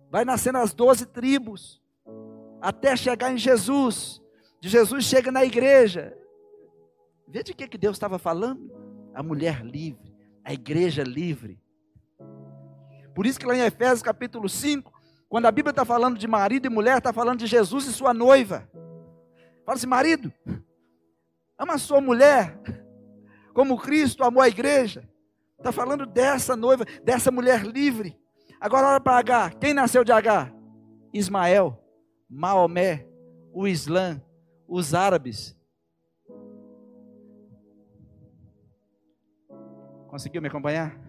Vai 0.09 0.23
nascer 0.23 0.53
nas 0.53 0.73
doze 0.73 1.05
tribos. 1.05 1.81
Até 2.61 2.95
chegar 2.95 3.31
em 3.31 3.37
Jesus. 3.37 4.21
De 4.59 4.69
Jesus 4.69 5.05
chega 5.05 5.31
na 5.31 5.43
igreja. 5.43 6.15
Vê 7.27 7.41
de 7.43 7.53
que, 7.53 7.67
que 7.67 7.77
Deus 7.77 7.95
estava 7.95 8.19
falando? 8.19 8.69
A 9.13 9.23
mulher 9.23 9.65
livre, 9.65 10.13
a 10.43 10.53
igreja 10.53 11.03
livre. 11.03 11.60
Por 13.13 13.25
isso 13.25 13.39
que 13.39 13.45
lá 13.45 13.55
em 13.55 13.61
Efésios 13.61 14.01
capítulo 14.01 14.47
5, 14.47 14.91
quando 15.27 15.45
a 15.45 15.51
Bíblia 15.51 15.71
está 15.71 15.85
falando 15.85 16.17
de 16.17 16.27
marido 16.27 16.65
e 16.65 16.69
mulher, 16.69 16.97
está 16.97 17.13
falando 17.13 17.39
de 17.39 17.47
Jesus 17.47 17.85
e 17.85 17.93
sua 17.93 18.13
noiva. 18.13 18.69
Fala 19.65 19.77
assim, 19.77 19.87
marido, 19.87 20.31
ama 21.57 21.75
a 21.75 21.77
sua 21.77 22.01
mulher, 22.01 22.59
como 23.53 23.77
Cristo 23.77 24.23
amou 24.23 24.41
a 24.41 24.47
igreja. 24.47 25.07
Está 25.57 25.71
falando 25.71 26.05
dessa 26.05 26.55
noiva, 26.55 26.85
dessa 27.03 27.31
mulher 27.31 27.63
livre. 27.63 28.19
Agora 28.59 28.87
olha 28.87 28.99
para 28.99 29.17
H. 29.17 29.51
Quem 29.59 29.73
nasceu 29.73 30.03
de 30.03 30.11
H? 30.11 30.53
Ismael, 31.13 31.81
Maomé, 32.29 33.07
o 33.53 33.67
Islã, 33.67 34.21
os 34.67 34.93
árabes. 34.93 35.57
Conseguiu 40.07 40.41
me 40.41 40.47
acompanhar? 40.47 41.00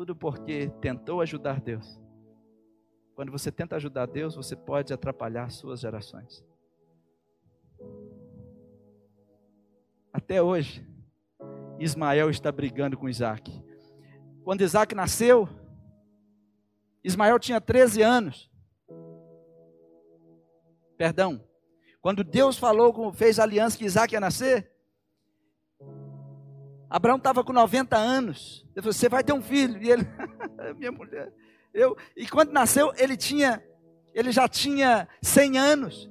Tudo 0.00 0.16
porque 0.16 0.70
tentou 0.80 1.20
ajudar 1.20 1.60
Deus. 1.60 2.00
Quando 3.14 3.30
você 3.30 3.52
tenta 3.52 3.76
ajudar 3.76 4.06
Deus, 4.06 4.34
você 4.34 4.56
pode 4.56 4.94
atrapalhar 4.94 5.50
suas 5.50 5.80
gerações. 5.80 6.42
Até 10.10 10.40
hoje, 10.40 10.88
Ismael 11.78 12.30
está 12.30 12.50
brigando 12.50 12.96
com 12.96 13.10
Isaac. 13.10 13.62
Quando 14.42 14.62
Isaac 14.62 14.94
nasceu, 14.94 15.46
Ismael 17.04 17.38
tinha 17.38 17.60
13 17.60 18.00
anos. 18.00 18.50
Perdão. 20.96 21.46
Quando 22.00 22.24
Deus 22.24 22.56
falou, 22.56 23.12
fez 23.12 23.38
aliança 23.38 23.76
que 23.76 23.84
Isaac 23.84 24.14
ia 24.14 24.20
nascer, 24.20 24.72
Abraão 26.90 27.18
estava 27.18 27.44
com 27.44 27.52
90 27.52 27.96
anos. 27.96 28.66
Ele 28.74 28.82
falou: 28.82 28.92
Você 28.92 29.08
vai 29.08 29.22
ter 29.22 29.32
um 29.32 29.40
filho. 29.40 29.80
E 29.80 29.92
ele, 29.92 30.02
minha 30.76 30.90
mulher. 30.90 31.32
Eu, 31.72 31.96
e 32.16 32.26
quando 32.26 32.50
nasceu, 32.50 32.92
ele 32.96 33.16
tinha, 33.16 33.62
ele 34.12 34.32
já 34.32 34.48
tinha 34.48 35.08
100 35.22 35.56
anos. 35.56 36.10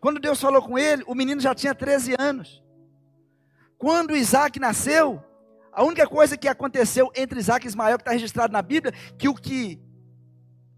Quando 0.00 0.18
Deus 0.18 0.40
falou 0.40 0.62
com 0.62 0.78
ele, 0.78 1.04
o 1.06 1.14
menino 1.14 1.42
já 1.42 1.54
tinha 1.54 1.74
13 1.74 2.16
anos. 2.18 2.64
Quando 3.76 4.16
Isaac 4.16 4.58
nasceu, 4.58 5.22
a 5.70 5.84
única 5.84 6.08
coisa 6.08 6.36
que 6.36 6.48
aconteceu 6.48 7.12
entre 7.14 7.38
Isaac 7.38 7.66
e 7.66 7.68
Ismael, 7.68 7.98
que 7.98 8.02
está 8.02 8.12
registrado 8.12 8.52
na 8.52 8.62
Bíblia, 8.62 8.92
que 9.18 9.28
o 9.28 9.34
que 9.34 9.78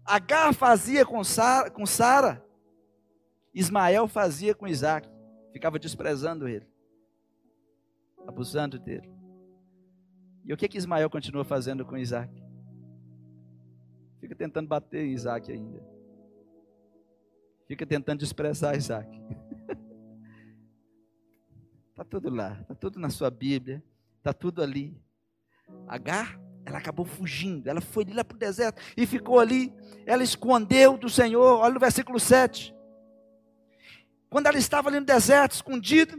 Agar 0.03 0.53
fazia 0.53 1.03
com 1.03 1.23
Sara, 1.23 1.71
com 1.71 1.83
Sara, 1.85 2.45
Ismael 3.53 4.07
fazia 4.07 4.53
com 4.53 4.67
Isaac. 4.67 5.09
Ficava 5.51 5.79
desprezando 5.79 6.47
ele 6.47 6.74
abusando 8.27 8.79
dele. 8.79 9.09
E 10.43 10.53
o 10.53 10.57
que 10.57 10.67
que 10.67 10.77
Ismael 10.77 11.09
continua 11.09 11.43
fazendo 11.43 11.85
com 11.85 11.97
Isaac? 11.97 12.31
Fica 14.19 14.35
tentando 14.35 14.67
bater 14.67 15.05
em 15.05 15.11
Isaac 15.11 15.51
ainda. 15.51 15.83
Fica 17.67 17.85
tentando 17.85 18.19
desprezar 18.19 18.75
Isaac. 18.75 19.09
Está 21.89 22.03
tudo 22.09 22.29
lá, 22.29 22.59
está 22.61 22.75
tudo 22.75 22.99
na 22.99 23.09
sua 23.09 23.31
Bíblia, 23.31 23.83
está 24.17 24.33
tudo 24.33 24.61
ali. 24.61 24.95
Agar, 25.87 26.39
ela 26.63 26.77
acabou 26.77 27.05
fugindo, 27.05 27.67
ela 27.67 27.81
foi 27.81 28.05
lá 28.05 28.23
para 28.23 28.35
o 28.35 28.39
deserto 28.39 28.81
e 28.95 29.07
ficou 29.07 29.39
ali. 29.39 29.73
Ela 30.05 30.23
escondeu 30.23 30.97
do 30.97 31.09
Senhor, 31.09 31.59
olha 31.59 31.73
no 31.73 31.79
versículo 31.79 32.19
7. 32.19 32.75
Quando 34.29 34.47
ela 34.47 34.57
estava 34.57 34.89
ali 34.89 34.99
no 34.99 35.05
deserto, 35.05 35.53
escondido, 35.53 36.17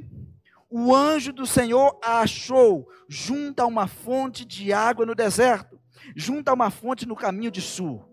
o 0.70 0.94
anjo 0.94 1.32
do 1.32 1.46
Senhor 1.46 1.99
a 2.02 2.20
achou 2.20 2.88
junto 3.08 3.61
a 3.61 3.66
uma 3.66 3.87
fonte 3.87 4.44
de 4.44 4.73
água 4.73 5.06
no 5.06 5.14
deserto, 5.14 5.80
junto 6.14 6.49
a 6.49 6.54
uma 6.54 6.70
fonte 6.70 7.06
no 7.06 7.14
caminho 7.14 7.50
de 7.50 7.61
sul. 7.61 8.04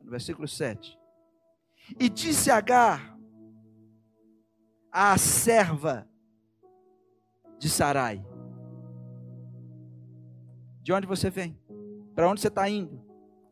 No 0.00 0.10
versículo 0.10 0.48
7. 0.48 0.98
E 1.98 2.08
disse 2.08 2.50
Agar, 2.50 3.16
a 4.90 5.18
serva 5.18 6.08
de 7.58 7.68
Sarai: 7.68 8.24
De 10.82 10.92
onde 10.92 11.06
você 11.06 11.30
vem? 11.30 11.58
Para 12.14 12.28
onde 12.28 12.40
você 12.40 12.48
está 12.48 12.68
indo? 12.68 13.04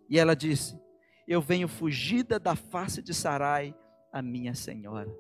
E 0.09 0.19
ela 0.19 0.37
disse: 0.37 0.79
Eu 1.27 1.41
venho 1.41 1.67
fugida 1.67 2.39
da 2.39 2.55
face 2.55 3.03
de 3.03 3.13
Sarai, 3.13 3.75
a 4.13 4.23
minha 4.23 4.55
senhora. 4.55 5.13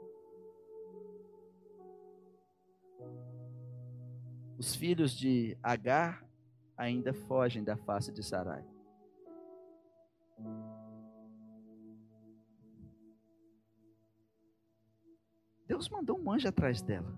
Os 4.59 4.75
filhos 4.75 5.17
de 5.17 5.57
Agar 5.63 6.25
ainda 6.77 7.13
fogem 7.13 7.63
da 7.63 7.77
face 7.77 8.13
de 8.13 8.23
Sarai. 8.23 8.65
Deus 15.67 15.89
mandou 15.89 16.19
um 16.21 16.31
anjo 16.31 16.49
atrás 16.49 16.83
dela. 16.83 17.17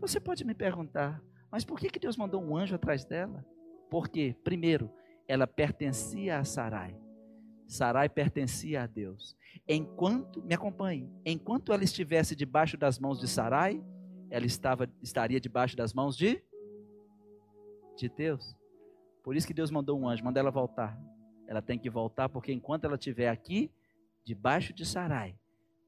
Você 0.00 0.18
pode 0.18 0.44
me 0.44 0.54
perguntar, 0.54 1.22
mas 1.50 1.64
por 1.64 1.78
que, 1.78 1.90
que 1.90 1.98
Deus 1.98 2.16
mandou 2.16 2.42
um 2.42 2.56
anjo 2.56 2.74
atrás 2.74 3.04
dela? 3.04 3.44
Porque, 3.90 4.36
primeiro, 4.42 4.90
ela 5.28 5.46
pertencia 5.46 6.38
a 6.38 6.44
Sarai. 6.44 6.96
Sarai 7.68 8.08
pertencia 8.08 8.82
a 8.82 8.86
Deus. 8.86 9.36
Enquanto, 9.68 10.42
me 10.42 10.54
acompanhe, 10.54 11.08
enquanto 11.24 11.72
ela 11.72 11.84
estivesse 11.84 12.34
debaixo 12.34 12.76
das 12.76 12.98
mãos 12.98 13.20
de 13.20 13.28
Sarai, 13.28 13.80
ela 14.30 14.46
estava, 14.46 14.88
estaria 15.02 15.40
debaixo 15.40 15.76
das 15.76 15.92
mãos 15.92 16.16
de, 16.16 16.42
de 17.96 18.08
Deus. 18.08 18.56
Por 19.22 19.36
isso 19.36 19.46
que 19.46 19.52
Deus 19.52 19.70
mandou 19.70 19.98
um 19.98 20.08
anjo, 20.08 20.24
manda 20.24 20.40
ela 20.40 20.50
voltar. 20.50 20.98
Ela 21.46 21.60
tem 21.60 21.78
que 21.78 21.90
voltar, 21.90 22.28
porque 22.28 22.52
enquanto 22.52 22.84
ela 22.84 22.94
estiver 22.94 23.28
aqui, 23.28 23.70
debaixo 24.24 24.72
de 24.72 24.86
Sarai, 24.86 25.36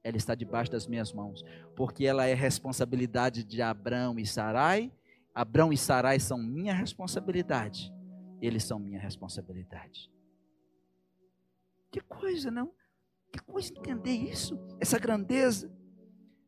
ela 0.03 0.17
está 0.17 0.35
debaixo 0.35 0.73
das 0.73 0.87
minhas 0.87 1.13
mãos. 1.13 1.45
Porque 1.77 2.05
ela 2.05 2.27
é 2.27 2.35
responsabilidade 2.35 3.45
de 3.45 3.63
Abraão 3.63 4.19
e 4.19 4.27
Sarai. 4.27 4.93
Abraão 5.33 5.73
e 5.73 5.79
Sarai 5.79 6.19
são 6.19 6.37
minha 6.37 6.75
responsabilidade. 6.75 7.93
Eles 8.41 8.65
são 8.65 8.79
minha 8.79 8.99
responsabilidade. 8.99 10.11
Que 11.91 12.01
coisa, 12.01 12.51
não? 12.51 12.73
Que 13.31 13.39
coisa 13.39 13.73
entender 13.73 14.13
isso, 14.13 14.59
essa 14.81 14.99
grandeza. 14.99 15.73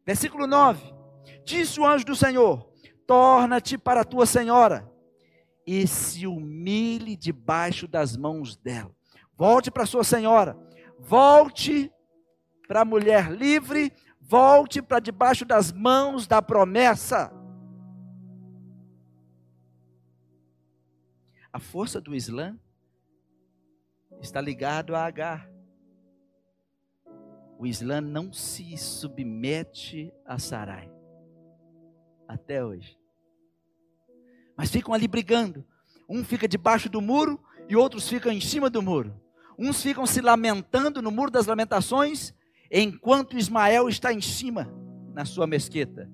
Versículo 0.04 0.46
9: 0.46 0.92
Disse 1.44 1.80
o 1.80 1.86
anjo 1.86 2.04
do 2.04 2.16
Senhor: 2.16 2.72
Torna-te 3.06 3.76
para 3.76 4.00
a 4.00 4.04
tua 4.04 4.26
senhora 4.26 4.90
e 5.66 5.86
se 5.86 6.26
humilhe 6.26 7.16
debaixo 7.16 7.88
das 7.88 8.16
mãos 8.16 8.56
dela. 8.56 8.94
Volte 9.36 9.70
para 9.70 9.86
sua 9.86 10.04
senhora, 10.04 10.56
volte 10.98 11.90
para 12.68 12.82
a 12.82 12.84
mulher 12.84 13.30
livre, 13.30 13.92
volte 14.20 14.80
para 14.80 15.00
debaixo 15.00 15.44
das 15.44 15.72
mãos 15.72 16.26
da 16.26 16.40
promessa. 16.40 17.32
A 21.52 21.58
força 21.60 22.00
do 22.00 22.14
Islã 22.14 22.58
está 24.20 24.40
ligado 24.40 24.94
a 24.94 25.04
Agar. 25.04 25.48
O 27.58 27.66
Islã 27.66 28.00
não 28.00 28.32
se 28.32 28.76
submete 28.76 30.12
a 30.26 30.38
Sarai. 30.38 30.93
Até 32.26 32.64
hoje. 32.64 32.98
Mas 34.56 34.70
ficam 34.70 34.94
ali 34.94 35.08
brigando. 35.08 35.64
Um 36.08 36.24
fica 36.24 36.46
debaixo 36.46 36.88
do 36.88 37.00
muro 37.00 37.40
e 37.68 37.76
outros 37.76 38.08
ficam 38.08 38.32
em 38.32 38.40
cima 38.40 38.68
do 38.68 38.82
muro. 38.82 39.20
Uns 39.58 39.82
ficam 39.82 40.06
se 40.06 40.20
lamentando 40.20 41.00
no 41.00 41.10
muro 41.10 41.30
das 41.30 41.46
lamentações, 41.46 42.34
enquanto 42.70 43.38
Ismael 43.38 43.88
está 43.88 44.12
em 44.12 44.20
cima 44.20 44.72
na 45.12 45.24
sua 45.24 45.46
mesquita, 45.46 46.10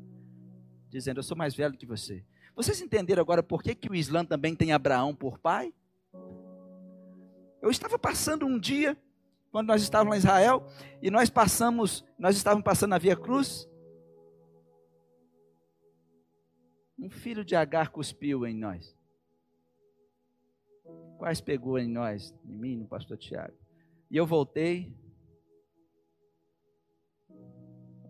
dizendo: 0.89 1.19
Eu 1.19 1.23
sou 1.23 1.37
mais 1.37 1.55
velho 1.55 1.77
que 1.77 1.87
você. 1.87 2.25
Vocês 2.55 2.81
entenderam 2.83 3.23
agora 3.23 3.43
por 3.43 3.63
que, 3.63 3.75
que 3.75 3.91
o 3.91 3.95
Islã 3.95 4.25
também 4.25 4.55
tem 4.55 4.73
Abraão 4.73 5.15
por 5.15 5.39
pai? 5.39 5.73
Eu 7.63 7.71
estava 7.71 7.99
passando 7.99 8.47
um 8.47 8.59
dia, 8.59 8.97
quando 9.51 9.69
nós 9.69 9.83
estávamos 9.83 10.17
em 10.17 10.19
Israel, 10.19 10.67
e 11.01 11.11
nós 11.11 11.31
passamos, 11.31 12.05
nós 12.19 12.37
estávamos 12.37 12.65
passando 12.65 12.91
na 12.91 12.99
Via 12.99 13.17
Cruz. 13.17 13.69
Um 17.01 17.09
filho 17.09 17.45
de 17.45 17.57
Agar 17.57 17.91
cuspiu 17.91 18.47
em 18.47 18.55
nós. 18.55 18.95
Quais 21.17 21.41
pegou 21.41 21.79
em 21.79 21.89
nós? 21.89 22.35
Em 22.45 22.57
mim, 22.57 22.77
no 22.77 22.87
pastor 22.87 23.17
Tiago. 23.17 23.57
E 24.11 24.17
eu 24.17 24.27
voltei. 24.27 24.95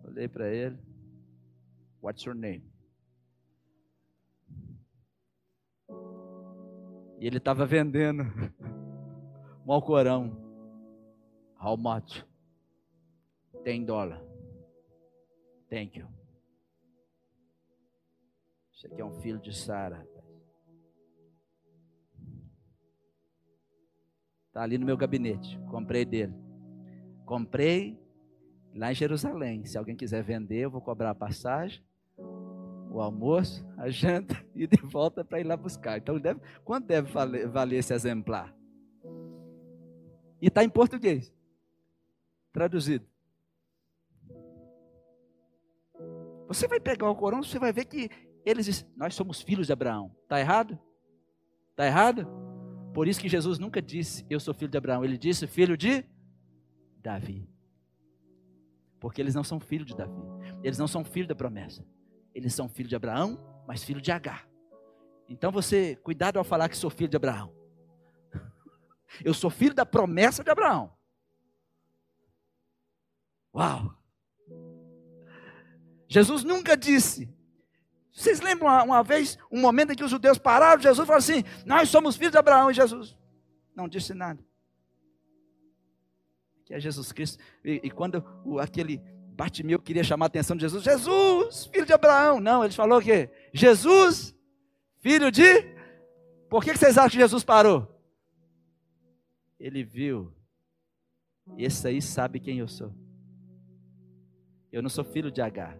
Olhei 0.03 0.27
para 0.27 0.53
ele. 0.53 0.77
What's 2.01 2.23
your 2.25 2.35
name? 2.35 2.69
E 7.19 7.27
ele 7.27 7.37
estava 7.37 7.65
vendendo 7.65 8.23
um 9.65 9.71
Alcorão. 9.71 10.35
How 11.63 11.77
much? 11.77 12.25
Tem 13.63 13.85
dólar. 13.85 14.21
Thank 15.69 15.99
you. 15.99 16.20
Isso 18.81 18.87
aqui 18.87 18.99
é 18.99 19.05
um 19.05 19.13
filho 19.21 19.37
de 19.37 19.55
Sara. 19.55 20.09
Está 24.47 24.63
ali 24.63 24.75
no 24.79 24.87
meu 24.87 24.97
gabinete. 24.97 25.55
Comprei 25.69 26.03
dele. 26.03 26.33
Comprei 27.23 28.01
lá 28.73 28.91
em 28.91 28.95
Jerusalém. 28.95 29.65
Se 29.65 29.77
alguém 29.77 29.95
quiser 29.95 30.23
vender, 30.23 30.61
eu 30.61 30.71
vou 30.71 30.81
cobrar 30.81 31.11
a 31.11 31.15
passagem, 31.15 31.85
o 32.89 32.99
almoço, 32.99 33.63
a 33.77 33.87
janta 33.91 34.35
e 34.55 34.65
de 34.65 34.81
volta 34.81 35.23
para 35.23 35.39
ir 35.39 35.43
lá 35.43 35.55
buscar. 35.55 35.99
Então, 35.99 36.19
deve, 36.19 36.41
quanto 36.65 36.87
deve 36.87 37.11
valer, 37.11 37.47
valer 37.47 37.77
esse 37.77 37.93
exemplar? 37.93 38.51
E 40.41 40.47
está 40.47 40.63
em 40.63 40.69
português. 40.69 41.31
Traduzido. 42.51 43.05
Você 46.47 46.67
vai 46.67 46.79
pegar 46.79 47.11
o 47.11 47.15
Corão, 47.15 47.43
você 47.43 47.59
vai 47.59 47.71
ver 47.71 47.85
que 47.85 48.09
eles 48.45 48.65
dizem, 48.65 48.87
nós 48.95 49.15
somos 49.15 49.41
filhos 49.41 49.67
de 49.67 49.73
Abraão. 49.73 50.15
Está 50.23 50.39
errado? 50.39 50.79
Está 51.71 51.85
errado? 51.85 52.27
Por 52.93 53.07
isso 53.07 53.19
que 53.19 53.29
Jesus 53.29 53.57
nunca 53.57 53.81
disse, 53.81 54.25
eu 54.29 54.39
sou 54.39 54.53
filho 54.53 54.71
de 54.71 54.77
Abraão. 54.77 55.03
Ele 55.03 55.17
disse, 55.17 55.47
filho 55.47 55.77
de 55.77 56.03
Davi. 56.97 57.49
Porque 58.99 59.21
eles 59.21 59.33
não 59.33 59.43
são 59.43 59.59
filhos 59.59 59.87
de 59.87 59.95
Davi. 59.95 60.21
Eles 60.63 60.77
não 60.77 60.87
são 60.87 61.03
filhos 61.03 61.27
da 61.27 61.35
promessa. 61.35 61.85
Eles 62.33 62.53
são 62.53 62.69
filhos 62.69 62.89
de 62.89 62.95
Abraão, 62.95 63.39
mas 63.67 63.83
filho 63.83 64.01
de 64.01 64.11
Agar. 64.11 64.47
Então 65.27 65.51
você, 65.51 65.95
cuidado 65.97 66.37
ao 66.37 66.43
falar 66.43 66.69
que 66.69 66.77
sou 66.77 66.89
filho 66.89 67.09
de 67.09 67.15
Abraão. 67.15 67.53
Eu 69.23 69.33
sou 69.33 69.49
filho 69.49 69.73
da 69.73 69.85
promessa 69.85 70.43
de 70.43 70.51
Abraão. 70.51 70.93
Uau! 73.55 73.97
Jesus 76.07 76.43
nunca 76.43 76.75
disse. 76.75 77.33
Vocês 78.11 78.41
lembram 78.41 78.67
uma, 78.67 78.83
uma, 78.83 79.03
vez, 79.03 79.37
um 79.51 79.59
momento 79.59 79.93
em 79.93 79.95
que 79.95 80.03
os 80.03 80.11
judeus 80.11 80.37
pararam, 80.37 80.81
Jesus 80.81 81.05
falou 81.05 81.19
assim: 81.19 81.43
Nós 81.65 81.89
somos 81.89 82.15
filhos 82.15 82.31
de 82.31 82.37
Abraão, 82.37 82.69
e 82.69 82.73
Jesus 82.73 83.17
não 83.75 83.87
disse 83.87 84.13
nada. 84.13 84.43
Que 86.65 86.73
é 86.73 86.79
Jesus 86.79 87.11
Cristo. 87.11 87.41
E, 87.63 87.81
e 87.83 87.91
quando 87.91 88.23
o, 88.45 88.59
aquele 88.59 89.01
Bartimeu 89.33 89.79
queria 89.79 90.03
chamar 90.03 90.25
a 90.25 90.27
atenção 90.27 90.55
de 90.55 90.61
Jesus, 90.61 90.83
Jesus, 90.83 91.65
filho 91.67 91.85
de 91.85 91.93
Abraão. 91.93 92.39
Não, 92.39 92.63
ele 92.63 92.73
falou 92.73 92.99
o 92.99 93.01
quê? 93.01 93.29
Jesus, 93.53 94.35
filho 94.99 95.31
de. 95.31 95.71
Por 96.49 96.63
que 96.63 96.75
vocês 96.75 96.97
acham 96.97 97.11
que 97.11 97.17
Jesus 97.17 97.43
parou? 97.43 97.91
ele 99.61 99.83
viu, 99.83 100.33
esse 101.55 101.87
aí 101.87 102.01
sabe 102.01 102.39
quem 102.39 102.57
eu 102.57 102.67
sou. 102.67 102.91
Eu 104.71 104.81
não 104.81 104.89
sou 104.89 105.03
filho 105.03 105.31
de 105.31 105.39
Agar. 105.39 105.77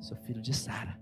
Sou 0.00 0.16
filho 0.16 0.40
de 0.40 0.54
Sara. 0.54 1.00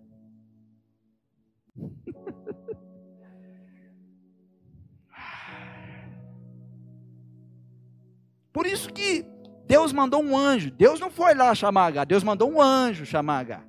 Por 8.52 8.66
isso 8.66 8.92
que 8.92 9.26
Deus 9.66 9.92
mandou 9.92 10.22
um 10.22 10.37
anjo. 10.37 10.70
Deus 10.70 11.00
não 11.00 11.10
foi 11.10 11.34
lá 11.34 11.54
chamar 11.54 11.87
Agar. 11.87 12.04
Deus 12.06 12.22
mandou 12.22 12.50
um 12.50 12.60
anjo 12.60 13.04
chamar 13.04 13.40
Agar. 13.40 13.68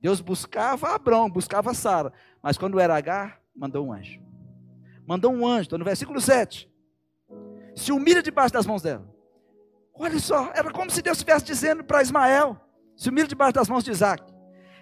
Deus 0.00 0.20
buscava 0.20 0.94
Abraão, 0.94 1.30
buscava 1.30 1.72
Sara. 1.72 2.12
Mas 2.42 2.58
quando 2.58 2.80
era 2.80 2.96
Agar, 2.96 3.40
mandou 3.54 3.86
um 3.86 3.92
anjo 3.92 4.26
mandou 5.06 5.32
um 5.32 5.46
anjo, 5.46 5.62
estou 5.62 5.78
no 5.78 5.84
versículo 5.84 6.20
7. 6.20 6.68
Se 7.74 7.92
humilha 7.92 8.22
debaixo 8.22 8.52
das 8.52 8.66
mãos 8.66 8.82
dela. 8.82 9.06
Olha 9.94 10.18
só, 10.18 10.50
era 10.52 10.70
como 10.70 10.90
se 10.90 11.00
Deus 11.00 11.16
estivesse 11.18 11.44
dizendo 11.44 11.84
para 11.84 12.02
Ismael: 12.02 12.60
se 12.96 13.08
humilha 13.08 13.28
debaixo 13.28 13.54
das 13.54 13.68
mãos 13.68 13.84
de 13.84 13.90
Isaac. 13.90 14.24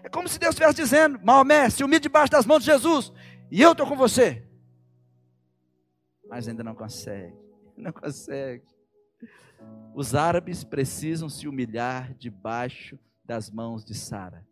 É 0.02 0.08
como 0.08 0.28
se 0.28 0.38
Deus 0.38 0.54
estivesse 0.54 0.76
dizendo: 0.76 1.18
Maomé, 1.22 1.68
se 1.68 1.82
humilha 1.82 2.00
debaixo 2.00 2.30
das 2.30 2.46
mãos 2.46 2.60
de 2.60 2.66
Jesus, 2.66 3.12
e 3.50 3.60
eu 3.60 3.72
estou 3.72 3.86
com 3.86 3.96
você. 3.96 4.46
Mas 6.28 6.48
ainda 6.48 6.62
não 6.62 6.74
consegue, 6.74 7.36
não 7.76 7.92
consegue. 7.92 8.64
Os 9.94 10.14
árabes 10.14 10.62
precisam 10.62 11.28
se 11.28 11.48
humilhar 11.48 12.14
debaixo 12.14 12.98
das 13.24 13.50
mãos 13.50 13.84
de 13.84 13.94
Sara, 13.94 14.46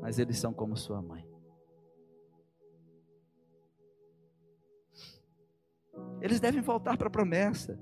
mas 0.00 0.18
eles 0.18 0.38
são 0.38 0.52
como 0.52 0.76
sua 0.76 1.00
mãe. 1.00 1.26
Eles 6.20 6.40
devem 6.40 6.60
voltar 6.60 6.96
para 6.96 7.06
a 7.08 7.10
promessa. 7.10 7.78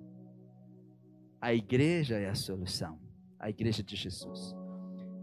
A 1.40 1.54
igreja 1.54 2.18
é 2.18 2.28
a 2.28 2.34
solução. 2.34 3.03
A 3.44 3.50
igreja 3.50 3.82
de 3.82 3.94
Jesus. 3.94 4.56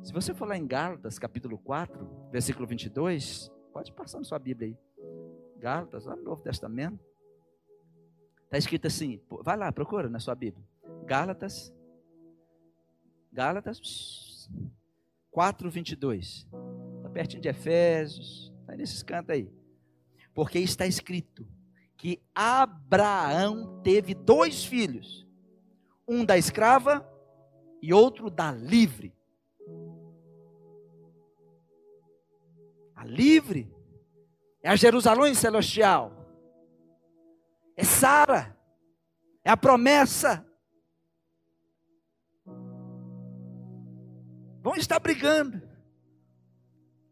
Se 0.04 0.14
você 0.14 0.32
for 0.32 0.48
lá 0.48 0.56
em 0.56 0.68
Gálatas, 0.68 1.18
capítulo 1.18 1.58
4, 1.58 2.30
versículo 2.32 2.68
22, 2.68 3.52
pode 3.74 3.92
passar 3.92 4.20
na 4.20 4.24
sua 4.24 4.38
Bíblia 4.38 4.68
aí. 4.68 4.78
Gálatas, 5.58 6.06
lá 6.06 6.16
no 6.16 6.22
Novo 6.22 6.44
Testamento. 6.44 7.04
Está 8.44 8.60
escrito 8.60 8.86
assim, 8.86 9.20
vai 9.42 9.58
lá, 9.58 9.72
procura 9.72 10.08
na 10.08 10.20
sua 10.20 10.36
Bíblia. 10.36 10.64
Gálatas, 11.04 11.74
Gálatas 13.34 14.48
4, 15.32 15.72
22. 15.72 16.48
Está 16.98 17.10
pertinho 17.10 17.42
de 17.42 17.50
Efésios, 17.50 18.54
está 18.60 18.76
nesses 18.76 19.02
cantos 19.02 19.32
aí. 19.32 19.52
Porque 20.32 20.60
está 20.60 20.86
escrito 20.86 21.44
que 21.98 22.22
Abraão 22.36 23.82
teve 23.82 24.14
dois 24.14 24.64
filhos, 24.64 25.26
um 26.08 26.24
da 26.24 26.38
escrava 26.38 27.11
e 27.82 27.94
outro 27.94 28.30
da 28.30 28.52
livre. 28.52 29.14
A 32.96 33.04
livre 33.04 33.74
é 34.62 34.70
a 34.70 34.76
Jerusalém 34.76 35.34
celestial, 35.34 36.12
é 37.76 37.84
Sara, 37.84 38.56
é 39.44 39.50
a 39.50 39.58
promessa. 39.58 40.46
Vão 44.62 44.76
estar 44.76 45.00
brigando. 45.00 45.62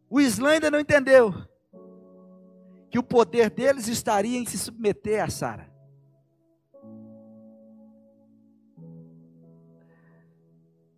O 0.08 0.20
Islã 0.20 0.50
ainda 0.50 0.70
não 0.70 0.78
entendeu 0.78 1.34
que 2.90 2.98
o 2.98 3.02
poder 3.02 3.50
deles 3.50 3.88
estaria 3.88 4.38
em 4.38 4.46
se 4.46 4.58
submeter 4.58 5.22
a 5.22 5.30
Sara. 5.30 5.69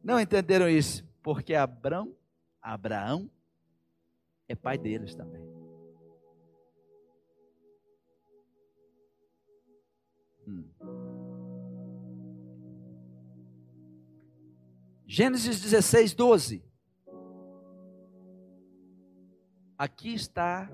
Não 0.03 0.19
entenderam 0.19 0.69
isso, 0.69 1.05
porque 1.23 1.55
Abraão, 1.55 2.17
Abraão 2.61 3.31
é 4.49 4.55
pai 4.57 4.77
deles 4.77 5.15
também. 5.15 5.43
Hum. 10.47 10.69
Gênesis 15.07 15.61
16, 15.61 16.15
12. 16.15 16.65
Aqui 19.79 20.15
está 20.15 20.71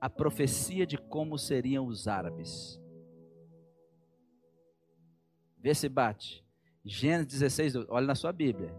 a 0.00 0.10
profecia 0.10 0.86
de 0.86 0.98
como 0.98 1.38
seriam 1.38 1.86
os 1.86 2.06
árabes. 2.06 2.80
Vê 5.56 5.74
se 5.74 5.88
bate. 5.88 6.43
Gênesis 6.84 7.40
16, 7.40 7.72
12. 7.72 7.86
olha 7.90 8.06
na 8.06 8.14
sua 8.14 8.32
Bíblia. 8.32 8.74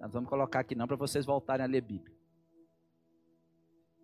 Nós 0.00 0.12
vamos 0.12 0.28
colocar 0.28 0.60
aqui 0.60 0.74
não 0.74 0.86
para 0.86 0.96
vocês 0.96 1.26
voltarem 1.26 1.64
a 1.64 1.68
ler 1.68 1.80
Bíblia. 1.80 2.14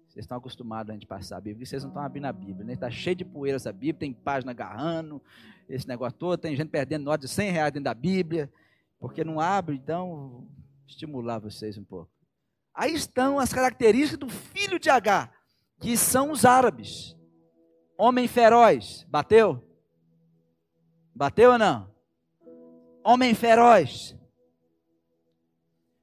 Vocês 0.09 0.25
estão 0.25 0.39
acostumados 0.39 0.91
a 0.91 0.95
gente 0.95 1.07
passar 1.07 1.37
a 1.37 1.41
Bíblia, 1.41 1.65
vocês 1.65 1.83
não 1.85 1.91
estão 1.91 2.03
abrindo 2.03 2.25
a 2.25 2.33
Bíblia, 2.33 2.65
né? 2.65 2.73
Está 2.73 2.91
cheio 2.91 3.15
de 3.15 3.25
poeira 3.25 3.57
essa 3.57 3.73
Bíblia, 3.73 3.95
tem 3.95 4.13
página 4.13 4.51
agarrando, 4.51 5.23
esse 5.69 5.87
negócio 5.87 6.19
todo, 6.19 6.41
tem 6.41 6.57
gente 6.57 6.71
perdendo 6.71 7.05
nota 7.05 7.27
de 7.27 7.29
100 7.29 7.51
reais 7.53 7.73
dentro 7.73 7.85
da 7.85 7.95
Bíblia, 7.95 8.51
porque 8.99 9.23
não 9.23 9.39
abre, 9.39 9.77
então, 9.77 10.49
estimular 10.87 11.39
vocês 11.39 11.79
um 11.79 11.85
pouco. 11.85 12.11
Aí 12.75 12.95
estão 12.95 13.39
as 13.39 13.53
características 13.53 14.19
do 14.19 14.29
filho 14.29 14.79
de 14.79 14.91
Agar, 14.91 15.33
que 15.79 15.97
são 15.97 16.33
os 16.33 16.45
árabes. 16.45 17.17
Homem 17.97 18.27
feroz, 18.27 19.07
bateu? 19.09 19.63
Bateu 21.15 21.53
ou 21.53 21.59
não? 21.59 21.98
Homem 23.05 23.35
feroz. 23.35 24.17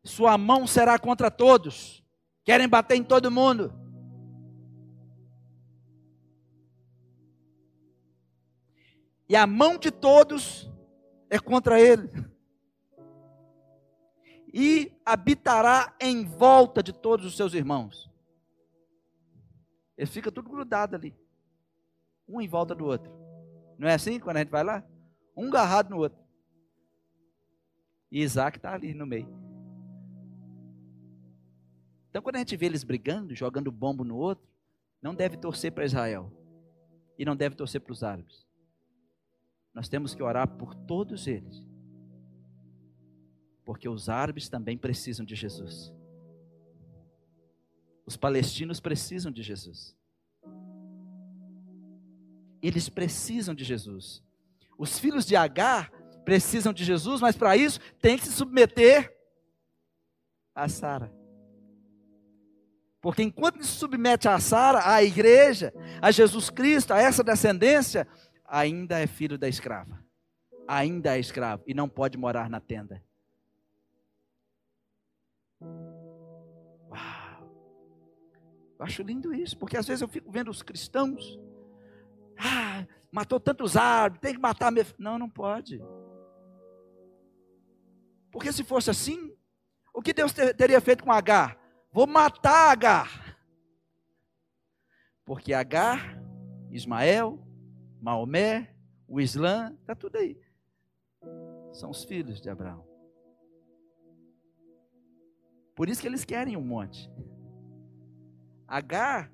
Sua 0.03 0.37
mão 0.37 0.67
será 0.67 0.97
contra 0.99 1.29
todos. 1.29 2.03
Querem 2.43 2.67
bater 2.67 2.95
em 2.95 3.03
todo 3.03 3.31
mundo. 3.31 3.85
e 9.27 9.35
a 9.35 9.45
mão 9.47 9.77
de 9.77 9.91
todos 9.91 10.71
é 11.29 11.39
contra 11.39 11.79
ele. 11.79 12.09
E 14.53 14.93
habitará 15.05 15.93
em 15.99 16.23
volta 16.25 16.81
de 16.81 16.93
todos 16.93 17.25
os 17.25 17.35
seus 17.35 17.53
irmãos. 17.53 18.09
Ele 19.97 20.07
fica 20.07 20.31
tudo 20.31 20.49
grudado 20.49 20.95
ali, 20.95 21.15
um 22.27 22.39
em 22.39 22.47
volta 22.47 22.73
do 22.75 22.85
outro. 22.85 23.11
Não 23.77 23.87
é 23.87 23.93
assim 23.93 24.19
quando 24.19 24.37
a 24.37 24.39
gente 24.39 24.51
vai 24.51 24.63
lá? 24.63 24.83
Um 25.35 25.49
garrado 25.49 25.89
no 25.89 25.97
outro. 25.97 26.24
E 28.11 28.21
Isaac 28.21 28.57
está 28.57 28.73
ali 28.73 28.93
no 28.93 29.05
meio. 29.05 29.27
Então, 32.09 32.21
quando 32.21 32.37
a 32.37 32.39
gente 32.39 32.55
vê 32.55 32.65
eles 32.65 32.83
brigando, 32.83 33.35
jogando 33.35 33.71
bombo 33.71 34.03
no 34.03 34.15
outro, 34.15 34.47
não 35.01 35.13
deve 35.13 35.37
torcer 35.37 35.71
para 35.71 35.85
Israel. 35.85 36.31
E 37.17 37.25
não 37.25 37.35
deve 37.35 37.55
torcer 37.55 37.81
para 37.81 37.91
os 37.91 38.03
árabes 38.03 38.45
nós 39.75 39.89
temos 39.89 40.15
que 40.15 40.23
orar 40.23 40.47
por 40.47 40.73
todos 40.73 41.27
eles. 41.27 41.61
Porque 43.65 43.89
os 43.89 44.07
árabes 44.07 44.47
também 44.47 44.77
precisam 44.77 45.25
de 45.25 45.35
Jesus. 45.35 45.93
Os 48.05 48.15
palestinos 48.15 48.79
precisam 48.79 49.29
de 49.31 49.43
Jesus. 49.43 49.93
Eles 52.61 52.87
precisam 52.87 53.53
de 53.53 53.65
Jesus. 53.65 54.23
Os 54.77 54.97
filhos 54.97 55.25
de 55.25 55.35
Agar 55.35 55.91
precisam 56.25 56.73
de 56.73 56.83
Jesus, 56.83 57.21
mas 57.21 57.37
para 57.37 57.55
isso 57.55 57.79
tem 58.01 58.17
que 58.17 58.25
se 58.25 58.33
submeter 58.33 59.15
a 60.53 60.67
Sara. 60.67 61.13
Porque 62.99 63.21
enquanto 63.21 63.63
se 63.63 63.71
submete 63.71 64.27
a 64.27 64.39
Sara, 64.39 64.91
a 64.91 65.03
igreja, 65.03 65.71
a 66.01 66.09
Jesus 66.09 66.49
Cristo, 66.49 66.91
a 66.91 66.99
essa 66.99 67.23
descendência, 67.23 68.07
ainda 68.43 68.99
é 68.99 69.05
filho 69.05 69.37
da 69.37 69.47
escrava. 69.47 70.03
Ainda 70.67 71.15
é 71.15 71.19
escravo 71.19 71.63
e 71.67 71.73
não 71.75 71.87
pode 71.87 72.17
morar 72.17 72.49
na 72.49 72.59
tenda. 72.59 73.03
Uau! 75.61 77.35
Eu 78.79 78.85
acho 78.85 79.03
lindo 79.03 79.31
isso, 79.33 79.55
porque 79.55 79.77
às 79.77 79.85
vezes 79.85 80.01
eu 80.01 80.07
fico 80.07 80.31
vendo 80.31 80.49
os 80.49 80.63
cristãos. 80.63 81.39
Ah, 82.37 82.87
matou 83.11 83.39
tantos 83.39 83.77
árabes, 83.77 84.19
tem 84.19 84.33
que 84.33 84.41
matar 84.41 84.71
meu. 84.71 84.85
Não, 84.97 85.19
não 85.19 85.29
pode. 85.29 85.79
Porque 88.35 88.51
se 88.51 88.65
fosse 88.65 88.89
assim, 88.89 89.33
o 89.93 90.01
que 90.01 90.11
Deus 90.11 90.33
teria 90.33 90.81
feito 90.81 91.05
com 91.05 91.11
Agar? 91.13 91.57
Vou 91.89 92.05
matar 92.05 92.69
Agar. 92.69 93.39
Porque 95.23 95.53
Agar, 95.53 96.21
Ismael, 96.69 97.39
Maomé, 98.01 98.75
o 99.07 99.21
Islã, 99.21 99.73
está 99.79 99.95
tudo 99.95 100.17
aí. 100.17 100.37
São 101.71 101.89
os 101.89 102.03
filhos 102.03 102.41
de 102.41 102.49
Abraão. 102.49 102.85
Por 105.73 105.87
isso 105.87 106.01
que 106.01 106.07
eles 106.07 106.25
querem 106.25 106.57
um 106.57 106.61
monte. 106.61 107.09
Agar, 108.67 109.31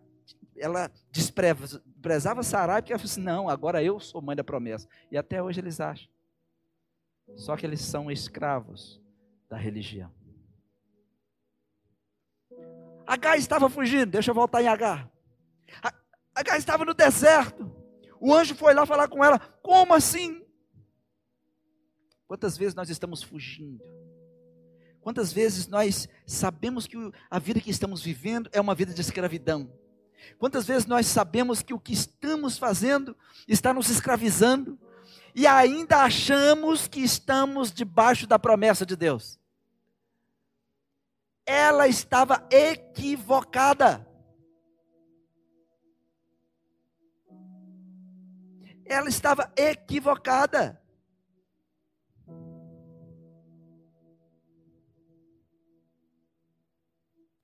ela 0.55 0.91
desprezava 1.09 2.43
Sarai 2.43 2.83
porque 2.83 2.93
ela 2.93 2.99
falou 2.99 3.11
assim: 3.11 3.23
não, 3.23 3.49
agora 3.49 3.83
eu 3.83 3.99
sou 3.99 4.21
mãe 4.21 4.35
da 4.35 4.43
promessa. 4.43 4.87
E 5.11 5.17
até 5.17 5.41
hoje 5.41 5.59
eles 5.59 5.79
acham. 5.79 6.11
Só 7.35 7.55
que 7.55 7.65
eles 7.65 7.81
são 7.81 8.11
escravos 8.11 9.01
da 9.49 9.57
religião. 9.57 10.11
Agar 13.05 13.37
estava 13.37 13.69
fugindo, 13.69 14.11
deixa 14.11 14.31
eu 14.31 14.35
voltar 14.35 14.61
em 14.61 14.67
Agar. 14.67 15.11
Agar 16.33 16.57
estava 16.57 16.85
no 16.85 16.93
deserto. 16.93 17.69
O 18.19 18.33
anjo 18.33 18.55
foi 18.55 18.73
lá 18.73 18.85
falar 18.85 19.07
com 19.07 19.23
ela: 19.23 19.39
Como 19.61 19.93
assim? 19.93 20.45
Quantas 22.27 22.57
vezes 22.57 22.75
nós 22.75 22.89
estamos 22.89 23.21
fugindo? 23.21 23.83
Quantas 25.01 25.33
vezes 25.33 25.67
nós 25.67 26.07
sabemos 26.25 26.85
que 26.87 26.95
a 27.29 27.39
vida 27.39 27.59
que 27.59 27.71
estamos 27.71 28.01
vivendo 28.03 28.49
é 28.53 28.61
uma 28.61 28.75
vida 28.75 28.93
de 28.93 29.01
escravidão? 29.01 29.69
Quantas 30.37 30.65
vezes 30.65 30.85
nós 30.85 31.07
sabemos 31.07 31.61
que 31.61 31.73
o 31.73 31.79
que 31.79 31.91
estamos 31.91 32.57
fazendo 32.57 33.17
está 33.47 33.73
nos 33.73 33.89
escravizando 33.89 34.79
e 35.33 35.47
ainda 35.47 36.03
achamos 36.03 36.87
que 36.87 37.01
estamos 37.01 37.71
debaixo 37.71 38.27
da 38.27 38.37
promessa 38.37 38.85
de 38.85 38.95
Deus? 38.95 39.39
Ela 41.45 41.87
estava 41.87 42.47
equivocada. 42.51 44.07
ela 48.91 49.07
estava 49.07 49.51
equivocada. 49.55 50.81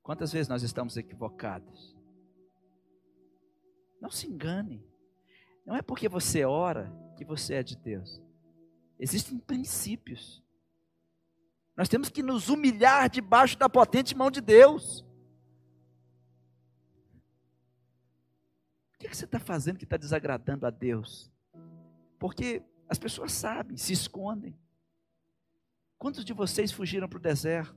Quantas 0.03 0.31
vezes 0.31 0.47
nós 0.47 0.63
estamos 0.63 0.95
equivocados? 0.95 1.95
Não 3.99 4.09
se 4.09 4.27
engane. 4.27 4.85
Não 5.65 5.75
é 5.75 5.81
porque 5.81 6.07
você 6.07 6.45
ora 6.45 6.93
que 7.17 7.25
você 7.25 7.55
é 7.55 7.63
de 7.63 7.75
Deus. 7.75 8.21
Existem 8.99 9.37
princípios. 9.37 10.43
Nós 11.75 11.89
temos 11.89 12.09
que 12.09 12.23
nos 12.23 12.47
humilhar 12.49 13.09
debaixo 13.09 13.57
da 13.57 13.67
potente 13.67 14.15
mão 14.15 14.31
de 14.31 14.39
Deus. 14.39 15.05
O 18.93 18.97
que 18.99 19.13
você 19.13 19.25
está 19.25 19.39
fazendo 19.39 19.77
que 19.77 19.83
está 19.83 19.97
desagradando 19.97 20.65
a 20.65 20.69
Deus? 20.69 21.31
Porque 22.17 22.63
as 22.89 22.97
pessoas 22.97 23.31
sabem, 23.31 23.77
se 23.77 23.93
escondem. 23.93 24.57
Quantos 25.97 26.23
de 26.23 26.33
vocês 26.33 26.71
fugiram 26.71 27.07
para 27.07 27.17
o 27.17 27.21
deserto? 27.21 27.75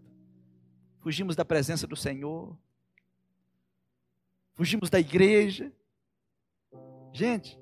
Fugimos 0.98 1.34
da 1.34 1.44
presença 1.44 1.86
do 1.86 1.96
Senhor? 1.96 2.56
Fugimos 4.54 4.90
da 4.90 5.00
igreja? 5.00 5.72
Gente, 7.12 7.58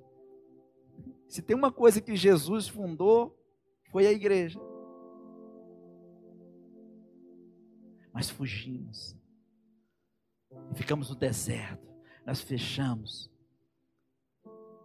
se 1.29 1.43
tem 1.43 1.55
uma 1.55 1.71
coisa 1.71 2.01
que 2.01 2.17
Jesus 2.17 2.67
fundou, 2.67 3.39
foi 3.91 4.07
a 4.07 4.13
igreja. 4.13 4.59
Mas 8.13 8.31
fugimos. 8.31 9.15
Ficamos 10.75 11.11
no 11.11 11.15
deserto. 11.15 11.87
Nós 12.25 12.41
fechamos. 12.41 13.31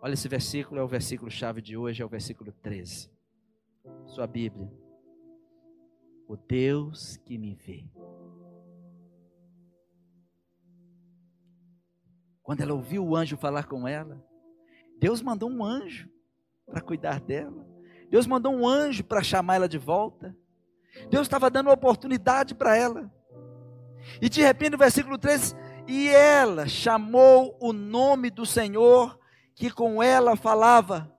Olha 0.02 0.14
esse 0.14 0.28
versículo, 0.28 0.82
é 0.82 0.84
o 0.84 0.88
versículo 0.88 1.32
chave 1.32 1.62
de 1.62 1.78
hoje, 1.78 2.02
é 2.02 2.06
o 2.06 2.10
versículo 2.10 2.52
13. 2.52 3.10
Sua 4.08 4.28
Bíblia. 4.28 4.70
O 6.28 6.36
Deus 6.36 7.16
que 7.18 7.38
me 7.38 7.56
vê. 7.56 7.90
Quando 12.42 12.60
ela 12.60 12.74
ouviu 12.74 13.06
o 13.06 13.16
anjo 13.16 13.38
falar 13.38 13.66
com 13.66 13.88
ela, 13.88 14.22
Deus 15.00 15.22
mandou 15.22 15.50
um 15.50 15.64
anjo 15.64 16.13
para 16.74 16.82
cuidar 16.82 17.22
dela. 17.22 17.68
Deus 18.10 18.26
mandou 18.26 18.52
um 18.52 18.68
anjo 18.68 19.04
para 19.04 19.22
chamar 19.22 19.56
ela 19.56 19.70
de 19.70 19.78
volta. 19.78 20.36
Deus 21.08 21.28
estava 21.28 21.50
dando 21.50 21.68
uma 21.68 21.74
oportunidade 21.74 22.56
para 22.56 22.76
ela. 22.76 23.14
E 24.20 24.28
de 24.28 24.42
repente, 24.42 24.72
no 24.72 24.78
versículo 24.78 25.18
13, 25.18 25.56
e 25.88 26.10
ela 26.10 26.68
chamou 26.68 27.56
o 27.62 27.72
nome 27.72 28.32
do 28.32 28.46
Senhor 28.46 29.20
que 29.54 29.70
com 29.70 30.02
ela 30.02 30.36
falava: 30.36 31.16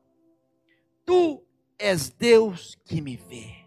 Tu 1.04 1.40
és 1.78 2.10
Deus 2.10 2.74
que 2.84 3.00
me 3.00 3.16
vê. 3.16 3.64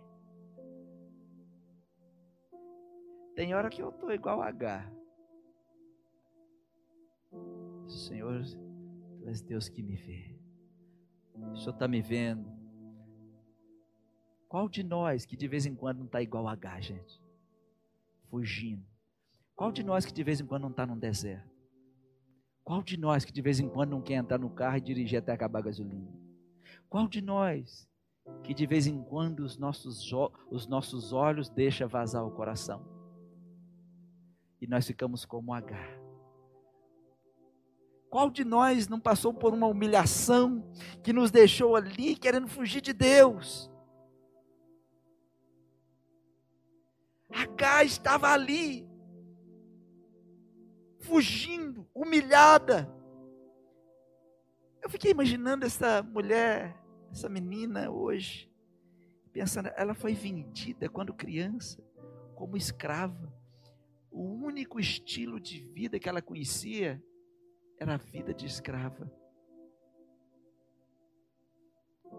Tem 3.34 3.56
hora 3.56 3.70
que 3.70 3.82
eu 3.82 3.90
estou 3.90 4.12
igual 4.12 4.42
a 4.42 4.48
H. 4.48 4.92
Senhor, 7.88 8.44
Tu 9.20 9.28
és 9.28 9.42
Deus 9.42 9.70
que 9.70 9.82
me 9.82 9.96
vê. 9.96 10.37
O 11.54 11.58
Senhor 11.58 11.74
está 11.74 11.88
me 11.88 12.02
vendo. 12.02 12.58
Qual 14.48 14.70
de 14.70 14.84
nós 14.84 15.26
que 15.26 15.36
de 15.36 15.48
vez 15.48 15.66
em 15.66 15.76
quando 15.76 16.00
não 16.00 16.06
está 16.06 16.22
igual 16.22 16.48
a 16.48 16.54
H, 16.54 16.82
gente? 16.82 17.22
Fugindo. 18.30 18.86
Qual 19.56 19.72
de 19.72 19.84
nós 19.84 20.06
que 20.06 20.14
de 20.14 20.24
vez 20.24 20.40
em 20.40 20.46
quando 20.46 20.64
não 20.64 20.70
está 20.70 20.86
num 20.86 20.98
deserto? 20.98 21.50
Qual 22.64 22.84
de 22.84 22.98
nós 22.98 23.26
que 23.26 23.32
de 23.32 23.42
vez 23.42 23.60
em 23.60 23.70
quando 23.70 23.92
não 23.92 24.02
quer 24.02 24.16
entrar 24.16 24.38
no 24.38 24.50
carro 24.50 24.78
e 24.78 24.82
dirigir 24.82 25.20
até 25.20 25.32
acabar 25.32 25.60
a 25.60 25.64
gasolina? 25.64 26.12
Qual 26.90 27.08
de 27.08 27.22
nós 27.22 27.90
que 28.44 28.54
de 28.54 28.68
vez 28.68 28.88
em 28.88 29.02
quando 29.02 29.40
os 29.40 29.58
nossos, 29.58 30.12
os 30.52 30.68
nossos 30.68 31.14
olhos 31.14 31.50
deixa 31.50 31.88
vazar 31.88 32.26
o 32.26 32.32
coração? 32.32 32.86
E 34.62 34.68
nós 34.68 34.86
ficamos 34.86 35.26
como 35.26 35.54
H. 35.54 36.07
Qual 38.10 38.30
de 38.30 38.44
nós 38.46 38.88
não 38.88 39.00
passou 39.00 39.34
por 39.34 39.54
uma 39.54 39.68
humilhação 39.68 40.64
que 41.04 41.12
nos 41.12 41.30
deixou 41.30 41.76
ali 41.76 42.16
querendo 42.16 42.48
fugir 42.48 42.82
de 42.82 42.94
Deus? 42.94 43.70
H 47.30 47.84
estava 47.84 48.30
ali, 48.30 48.88
fugindo, 51.02 51.88
humilhada. 51.94 52.92
Eu 54.82 54.90
fiquei 54.90 55.12
imaginando 55.12 55.66
essa 55.66 56.02
mulher, 56.02 56.82
essa 57.12 57.28
menina 57.28 57.92
hoje, 57.92 58.50
pensando, 59.34 59.70
ela 59.76 59.94
foi 59.94 60.14
vendida 60.14 60.88
quando 60.88 61.14
criança, 61.14 61.84
como 62.36 62.56
escrava. 62.56 63.34
O 64.10 64.24
único 64.24 64.80
estilo 64.80 65.40
de 65.40 65.60
vida 65.60 66.00
que 66.00 66.08
ela 66.08 66.22
conhecia 66.22 67.04
era 67.80 67.94
a 67.94 67.98
vida 67.98 68.34
de 68.34 68.46
escrava. 68.46 69.12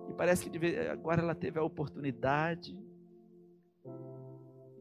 E 0.08 0.14
parece 0.14 0.48
que 0.48 0.78
agora 0.88 1.22
ela 1.22 1.34
teve 1.34 1.58
a 1.58 1.62
oportunidade 1.62 2.76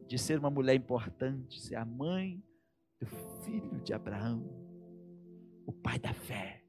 de 0.06 0.18
ser 0.18 0.38
uma 0.38 0.50
mulher 0.50 0.74
importante, 0.74 1.60
ser 1.60 1.76
a 1.76 1.84
mãe 1.84 2.42
do 2.98 3.06
filho 3.44 3.80
de 3.80 3.92
Abraão, 3.92 4.42
o 5.66 5.72
pai 5.72 5.98
da 5.98 6.12
fé. 6.14 6.64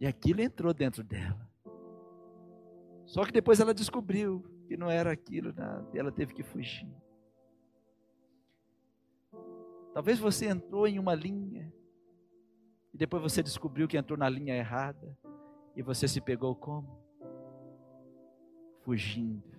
E 0.00 0.06
aquilo 0.06 0.40
entrou 0.40 0.74
dentro 0.74 1.02
dela. 1.02 1.48
Só 3.06 3.24
que 3.24 3.32
depois 3.32 3.60
ela 3.60 3.72
descobriu 3.72 4.44
que 4.66 4.76
não 4.76 4.90
era 4.90 5.12
aquilo, 5.12 5.52
nada, 5.52 5.88
e 5.94 5.98
ela 5.98 6.10
teve 6.10 6.34
que 6.34 6.42
fugir. 6.42 6.92
Talvez 9.96 10.18
você 10.18 10.44
entrou 10.44 10.86
em 10.86 10.98
uma 10.98 11.14
linha, 11.14 11.72
e 12.92 12.98
depois 12.98 13.22
você 13.22 13.42
descobriu 13.42 13.88
que 13.88 13.96
entrou 13.96 14.18
na 14.18 14.28
linha 14.28 14.54
errada, 14.54 15.16
e 15.74 15.80
você 15.80 16.06
se 16.06 16.20
pegou 16.20 16.54
como? 16.54 17.00
Fugindo 18.82 19.56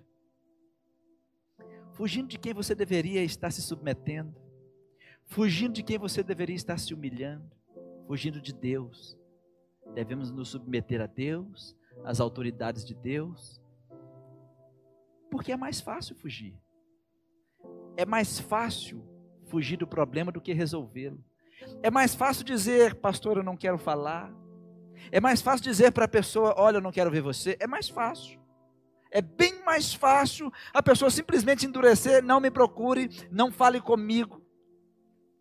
fugindo 1.98 2.28
de 2.28 2.38
quem 2.38 2.54
você 2.54 2.76
deveria 2.76 3.24
estar 3.24 3.50
se 3.50 3.60
submetendo, 3.60 4.32
fugindo 5.24 5.72
de 5.72 5.82
quem 5.82 5.98
você 5.98 6.22
deveria 6.22 6.54
estar 6.54 6.78
se 6.78 6.94
humilhando, 6.94 7.50
fugindo 8.06 8.40
de 8.40 8.54
Deus. 8.54 9.18
Devemos 9.96 10.30
nos 10.30 10.50
submeter 10.50 11.00
a 11.00 11.06
Deus, 11.06 11.76
às 12.04 12.20
autoridades 12.20 12.84
de 12.84 12.94
Deus, 12.94 13.60
porque 15.28 15.50
é 15.50 15.56
mais 15.56 15.80
fácil 15.80 16.14
fugir. 16.14 16.56
É 17.96 18.06
mais 18.06 18.38
fácil 18.38 19.04
fugir 19.48 19.76
do 19.76 19.86
problema 19.86 20.30
do 20.30 20.40
que 20.40 20.52
resolvê-lo. 20.52 21.22
É 21.82 21.90
mais 21.90 22.14
fácil 22.14 22.44
dizer, 22.44 22.94
pastor, 22.96 23.38
eu 23.38 23.42
não 23.42 23.56
quero 23.56 23.78
falar. 23.78 24.32
É 25.10 25.20
mais 25.20 25.40
fácil 25.40 25.64
dizer 25.64 25.92
para 25.92 26.04
a 26.04 26.08
pessoa, 26.08 26.54
olha, 26.56 26.76
eu 26.76 26.82
não 26.82 26.92
quero 26.92 27.10
ver 27.10 27.20
você. 27.20 27.56
É 27.60 27.66
mais 27.66 27.88
fácil. 27.88 28.38
É 29.10 29.22
bem 29.22 29.64
mais 29.64 29.94
fácil 29.94 30.52
a 30.72 30.82
pessoa 30.82 31.10
simplesmente 31.10 31.66
endurecer, 31.66 32.22
não 32.22 32.40
me 32.40 32.50
procure, 32.50 33.08
não 33.30 33.50
fale 33.50 33.80
comigo. 33.80 34.42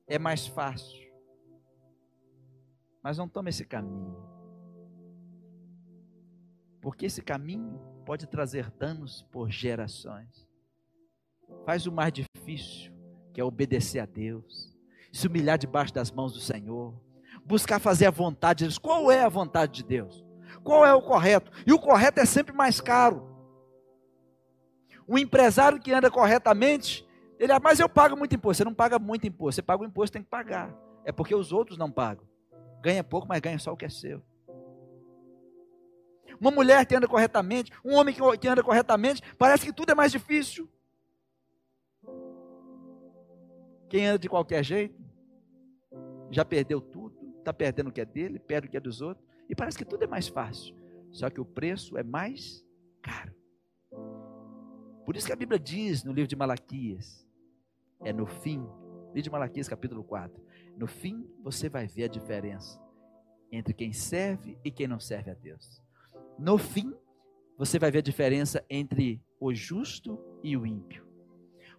É 0.07 0.17
mais 0.17 0.47
fácil. 0.47 1.05
Mas 3.03 3.17
não 3.17 3.27
tome 3.27 3.49
esse 3.49 3.65
caminho. 3.65 4.15
Porque 6.81 7.05
esse 7.05 7.21
caminho 7.21 7.79
pode 8.05 8.25
trazer 8.27 8.71
danos 8.71 9.23
por 9.31 9.49
gerações. 9.49 10.47
Faz 11.65 11.85
o 11.85 11.91
mais 11.91 12.13
difícil, 12.13 12.93
que 13.37 13.41
é 13.41 13.43
obedecer 13.43 13.99
a 13.99 14.05
Deus, 14.07 14.75
se 15.13 15.27
humilhar 15.27 15.59
debaixo 15.59 15.93
das 15.93 16.09
mãos 16.09 16.33
do 16.33 16.39
Senhor, 16.39 16.99
buscar 17.45 17.77
fazer 17.77 18.07
a 18.07 18.09
vontade 18.09 18.57
de 18.57 18.63
Deus. 18.63 18.79
Qual 18.79 19.11
é 19.11 19.23
a 19.23 19.29
vontade 19.29 19.73
de 19.73 19.83
Deus? 19.83 20.25
Qual 20.63 20.83
é 20.83 20.91
o 20.91 21.03
correto? 21.03 21.51
E 21.63 21.71
o 21.71 21.77
correto 21.77 22.19
é 22.19 22.25
sempre 22.25 22.51
mais 22.51 22.81
caro. 22.81 23.29
Um 25.07 25.19
empresário 25.19 25.79
que 25.79 25.93
anda 25.93 26.09
corretamente, 26.09 27.07
ele, 27.37 27.51
ah, 27.51 27.59
mas 27.59 27.79
eu 27.79 27.87
pago 27.87 28.17
muito 28.17 28.33
imposto. 28.33 28.57
Você 28.57 28.65
não 28.65 28.73
paga 28.73 28.97
muito 28.97 29.27
imposto, 29.27 29.57
você 29.57 29.61
paga 29.61 29.83
o 29.83 29.85
imposto, 29.85 30.13
tem 30.13 30.23
que 30.23 30.29
pagar. 30.29 30.75
É 31.05 31.11
porque 31.11 31.35
os 31.35 31.51
outros 31.51 31.77
não 31.77 31.91
pagam. 31.91 32.25
Ganha 32.81 33.03
pouco, 33.03 33.27
mas 33.27 33.39
ganha 33.39 33.59
só 33.59 33.71
o 33.71 33.77
que 33.77 33.85
é 33.85 33.89
seu. 33.89 34.19
Uma 36.41 36.49
mulher 36.49 36.83
que 36.87 36.95
anda 36.95 37.07
corretamente, 37.07 37.71
um 37.85 37.93
homem 37.93 38.15
que 38.41 38.47
anda 38.47 38.63
corretamente, 38.63 39.21
parece 39.37 39.63
que 39.63 39.71
tudo 39.71 39.91
é 39.91 39.95
mais 39.95 40.11
difícil. 40.11 40.67
Quem 43.89 44.05
anda 44.05 44.19
de 44.19 44.29
qualquer 44.29 44.63
jeito, 44.63 45.01
já 46.29 46.43
perdeu 46.43 46.81
tudo, 46.81 47.15
está 47.39 47.53
perdendo 47.53 47.87
o 47.87 47.91
que 47.91 48.01
é 48.01 48.05
dele, 48.05 48.39
perde 48.39 48.67
o 48.67 48.71
que 48.71 48.77
é 48.77 48.79
dos 48.79 49.01
outros, 49.01 49.25
e 49.49 49.55
parece 49.55 49.77
que 49.77 49.85
tudo 49.85 50.03
é 50.03 50.07
mais 50.07 50.27
fácil. 50.27 50.75
Só 51.11 51.29
que 51.29 51.39
o 51.39 51.45
preço 51.45 51.97
é 51.97 52.03
mais 52.03 52.65
caro. 53.01 53.33
Por 55.05 55.15
isso 55.15 55.25
que 55.25 55.33
a 55.33 55.37
Bíblia 55.37 55.57
diz 55.57 56.03
no 56.03 56.11
livro 56.11 56.27
de 56.27 56.35
Malaquias, 56.35 57.25
é 58.03 58.11
no 58.11 58.25
fim, 58.25 58.59
livro 59.07 59.21
de 59.21 59.29
Malaquias 59.29 59.69
capítulo 59.69 60.03
4, 60.03 60.43
no 60.75 60.85
fim 60.85 61.25
você 61.41 61.69
vai 61.69 61.87
ver 61.87 62.03
a 62.03 62.09
diferença 62.09 62.79
entre 63.49 63.73
quem 63.73 63.93
serve 63.93 64.59
e 64.63 64.69
quem 64.69 64.85
não 64.85 64.99
serve 64.99 65.31
a 65.31 65.33
Deus. 65.33 65.81
No 66.37 66.57
fim, 66.57 66.93
você 67.57 67.79
vai 67.79 67.89
ver 67.89 67.99
a 67.99 68.03
diferença 68.03 68.63
entre 68.69 69.23
o 69.39 69.53
justo 69.53 70.19
e 70.43 70.57
o 70.57 70.65
ímpio. 70.65 71.07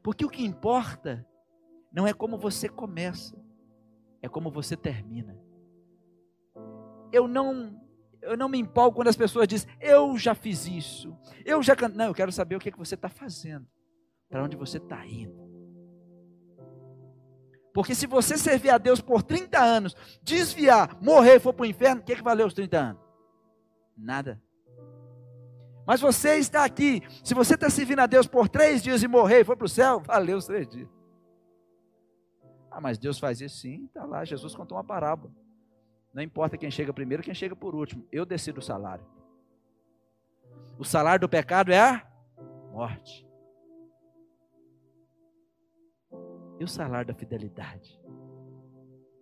Porque 0.03 0.25
o 0.25 0.31
que 0.31 0.44
importa 0.44 1.27
não 1.92 2.07
é 2.07 2.12
como 2.12 2.38
você 2.38 2.68
começa, 2.68 3.37
é 4.22 4.29
como 4.29 4.51
você 4.51 4.77
termina. 4.77 5.38
Eu 7.12 7.27
não 7.27 7.81
eu 8.20 8.37
não 8.37 8.48
me 8.48 8.59
empolgo 8.59 8.96
quando 8.96 9.09
as 9.09 9.16
pessoas 9.16 9.46
dizem, 9.46 9.70
eu 9.81 10.18
já 10.18 10.35
fiz 10.35 10.66
isso, 10.66 11.16
eu 11.44 11.62
já 11.62 11.74
Não, 11.94 12.07
eu 12.07 12.14
quero 12.14 12.33
saber 12.33 12.57
o 12.57 12.59
que, 12.59 12.68
é 12.68 12.72
que 12.72 12.79
você 12.79 12.94
está 12.94 13.09
fazendo. 13.09 13.66
para 14.29 14.42
onde 14.42 14.57
você 14.57 14.77
está 14.77 15.07
indo. 15.07 15.48
Porque 17.72 17.94
se 17.94 18.07
você 18.07 18.37
servir 18.37 18.70
a 18.70 18.77
Deus 18.77 19.01
por 19.01 19.22
30 19.22 19.59
anos, 19.59 19.96
desviar, 20.22 21.01
morrer 21.01 21.37
e 21.37 21.40
for 21.40 21.55
para 21.55 21.62
o 21.62 21.66
inferno, 21.66 22.03
o 22.03 22.05
que, 22.05 22.16
que 22.16 22.22
valeu 22.22 22.46
os 22.46 22.53
30 22.53 22.79
anos? 22.79 23.03
Nada. 23.96 24.42
Mas 25.87 26.01
você 26.01 26.37
está 26.37 26.64
aqui, 26.64 27.03
se 27.24 27.33
você 27.33 27.55
está 27.55 27.70
servindo 27.70 28.01
a 28.01 28.07
Deus 28.07 28.27
por 28.27 28.48
três 28.48 28.83
dias 28.83 29.03
e 29.03 29.09
morrer 29.09 29.40
e 29.40 29.44
for 29.44 29.57
para 29.57 29.64
o 29.64 29.68
céu, 29.68 30.01
valeu 30.01 30.37
os 30.37 30.44
três 30.44 30.68
dias. 30.68 30.88
Ah, 32.79 32.81
mas 32.81 32.97
Deus 32.97 33.19
faz 33.19 33.41
isso 33.41 33.57
sim, 33.57 33.87
está 33.87 34.05
lá. 34.05 34.25
Jesus 34.25 34.55
contou 34.55 34.77
uma 34.77 34.85
parábola. 34.85 35.35
Não 36.14 36.23
importa 36.23 36.57
quem 36.57 36.71
chega 36.71 36.93
primeiro, 36.93 37.25
quem 37.25 37.35
chega 37.35 37.57
por 37.57 37.75
último. 37.75 38.07
Eu 38.12 38.25
decido 38.25 38.61
o 38.61 38.62
salário. 38.62 39.05
O 40.79 40.85
salário 40.85 41.23
do 41.23 41.29
pecado 41.29 41.73
é 41.73 41.81
a 41.81 42.09
morte. 42.71 43.27
E 46.61 46.62
o 46.62 46.69
salário 46.69 47.09
da 47.09 47.14
fidelidade? 47.14 48.01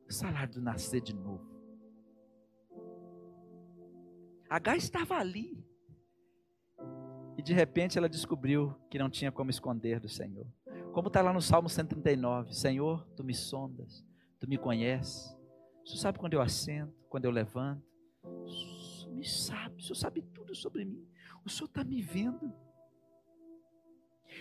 O 0.06 0.12
salário 0.12 0.52
do 0.52 0.60
nascer 0.60 1.00
de 1.00 1.14
novo. 1.14 1.48
H 4.50 4.76
estava 4.76 5.14
ali. 5.14 5.66
E 7.38 7.42
de 7.42 7.54
repente 7.54 7.96
ela 7.96 8.06
descobriu 8.06 8.76
que 8.90 8.98
não 8.98 9.08
tinha 9.08 9.32
como 9.32 9.48
esconder 9.48 9.98
do 9.98 10.10
Senhor. 10.10 10.46
Como 10.96 11.08
está 11.08 11.20
lá 11.20 11.30
no 11.30 11.42
Salmo 11.42 11.68
139, 11.68 12.54
Senhor, 12.54 13.06
tu 13.14 13.22
me 13.22 13.34
sondas, 13.34 14.02
tu 14.40 14.48
me 14.48 14.56
conheces. 14.56 15.30
O 15.84 15.88
Senhor 15.88 16.00
sabe 16.00 16.18
quando 16.18 16.32
eu 16.32 16.40
assento, 16.40 16.90
quando 17.10 17.26
eu 17.26 17.30
levanto. 17.30 17.84
O 18.24 19.10
me 19.10 19.22
sabe, 19.22 19.76
o 19.76 19.82
Senhor 19.82 19.94
sabe 19.94 20.22
tudo 20.22 20.54
sobre 20.54 20.86
mim. 20.86 21.06
O 21.44 21.50
Senhor 21.50 21.66
está 21.66 21.84
me 21.84 22.00
vendo. 22.00 22.50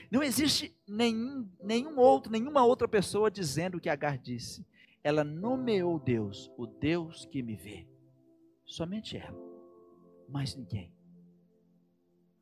Não 0.09 0.23
existe 0.23 0.73
nenhum, 0.87 1.51
nenhum 1.61 1.99
outro, 1.99 2.31
nenhuma 2.31 2.63
outra 2.63 2.87
pessoa 2.87 3.29
dizendo 3.29 3.75
o 3.75 3.81
que 3.81 3.89
Agar 3.89 4.17
disse. 4.17 4.65
Ela 5.03 5.25
nomeou 5.25 5.99
Deus, 5.99 6.49
o 6.57 6.65
Deus 6.65 7.25
que 7.25 7.43
me 7.43 7.57
vê. 7.57 7.85
Somente 8.63 9.17
ela, 9.17 9.37
mais 10.29 10.55
ninguém. 10.55 10.95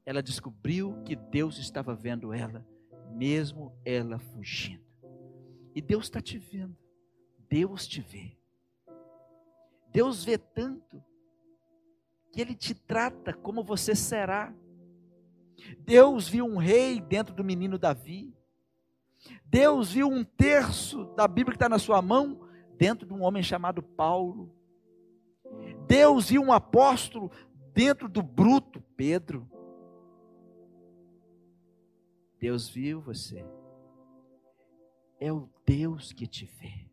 Ela 0.06 0.22
descobriu 0.22 1.02
que 1.04 1.16
Deus 1.16 1.58
estava 1.58 1.96
vendo 1.96 2.32
ela 2.32 2.64
mesmo 3.14 3.78
ela 3.86 4.20
fugindo. 4.20 4.84
E 5.76 5.82
Deus 5.82 6.06
está 6.06 6.22
te 6.22 6.38
vendo, 6.38 6.78
Deus 7.50 7.88
te 7.88 8.02
vê. 8.02 8.38
Deus 9.92 10.24
vê 10.24 10.38
tanto 10.38 11.04
que 12.32 12.42
Ele 12.42 12.56
te 12.56 12.74
trata 12.74 13.34
como 13.34 13.64
você 13.64 13.96
será. 13.96 14.54
Deus 15.80 16.28
viu 16.28 16.46
um 16.46 16.58
rei 16.58 17.00
dentro 17.00 17.34
do 17.34 17.44
menino 17.44 17.78
Davi. 17.78 18.36
Deus 19.46 19.92
viu 19.92 20.08
um 20.08 20.24
terço 20.24 21.06
da 21.16 21.28
Bíblia 21.28 21.54
que 21.54 21.58
está 21.58 21.70
na 21.70 21.80
sua 21.80 22.02
mão 22.02 22.42
dentro 22.76 23.06
de 23.06 23.14
um 23.14 23.22
homem 23.22 23.44
chamado 23.44 23.84
Paulo. 23.84 24.52
Deus 25.88 26.30
viu 26.30 26.42
um 26.42 26.52
apóstolo 26.52 27.32
dentro 27.72 28.10
do 28.10 28.22
bruto 28.24 28.82
Pedro. 28.96 29.48
Deus 32.44 32.68
viu 32.68 33.00
você. 33.00 33.42
É 35.18 35.32
o 35.32 35.50
Deus 35.66 36.12
que 36.12 36.28
te 36.28 36.46
vê. 36.46 36.92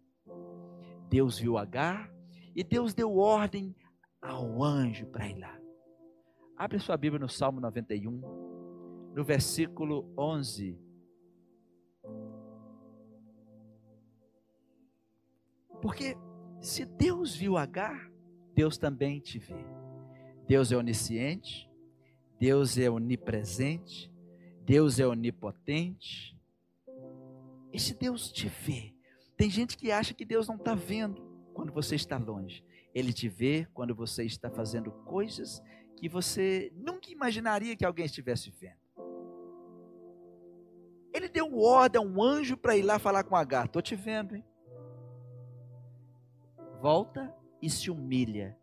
Deus 1.08 1.40
viu 1.40 1.58
Agar 1.58 2.08
e 2.54 2.62
Deus 2.62 2.94
deu 2.94 3.16
ordem 3.16 3.74
ao 4.22 4.62
anjo 4.62 5.08
para 5.08 5.28
ir 5.28 5.36
lá. 5.40 5.60
Abre 6.56 6.78
sua 6.78 6.96
Bíblia 6.96 7.18
no 7.18 7.28
Salmo 7.28 7.60
91, 7.60 8.20
no 9.12 9.24
versículo 9.24 10.14
11. 10.16 10.80
Porque 15.82 16.16
se 16.60 16.84
Deus 16.84 17.34
viu 17.34 17.56
Agar, 17.56 18.08
Deus 18.54 18.78
também 18.78 19.18
te 19.18 19.40
vê. 19.40 19.66
Deus 20.46 20.70
é 20.70 20.76
onisciente, 20.76 21.68
Deus 22.38 22.78
é 22.78 22.88
onipresente, 22.88 24.14
Deus 24.70 25.00
é 25.00 25.04
onipotente. 25.04 26.40
Esse 27.72 27.92
Deus 27.92 28.30
te 28.30 28.46
vê. 28.46 28.94
Tem 29.36 29.50
gente 29.50 29.76
que 29.76 29.90
acha 29.90 30.14
que 30.14 30.24
Deus 30.24 30.46
não 30.46 30.54
está 30.54 30.76
vendo 30.76 31.20
quando 31.52 31.72
você 31.72 31.96
está 31.96 32.16
longe. 32.16 32.64
Ele 32.94 33.12
te 33.12 33.28
vê 33.28 33.66
quando 33.74 33.96
você 33.96 34.24
está 34.24 34.48
fazendo 34.48 34.92
coisas 34.92 35.60
que 35.96 36.08
você 36.08 36.72
nunca 36.76 37.10
imaginaria 37.10 37.74
que 37.74 37.84
alguém 37.84 38.04
estivesse 38.06 38.48
vendo. 38.48 38.78
Ele 41.12 41.28
deu 41.28 41.58
ordem 41.58 42.00
a 42.00 42.04
um 42.04 42.22
anjo 42.22 42.56
para 42.56 42.76
ir 42.76 42.82
lá 42.82 43.00
falar 43.00 43.24
com 43.24 43.34
Agar. 43.34 43.66
Estou 43.66 43.82
te 43.82 43.96
vendo, 43.96 44.36
hein? 44.36 44.44
Volta 46.80 47.36
e 47.60 47.68
se 47.68 47.90
humilha. 47.90 48.56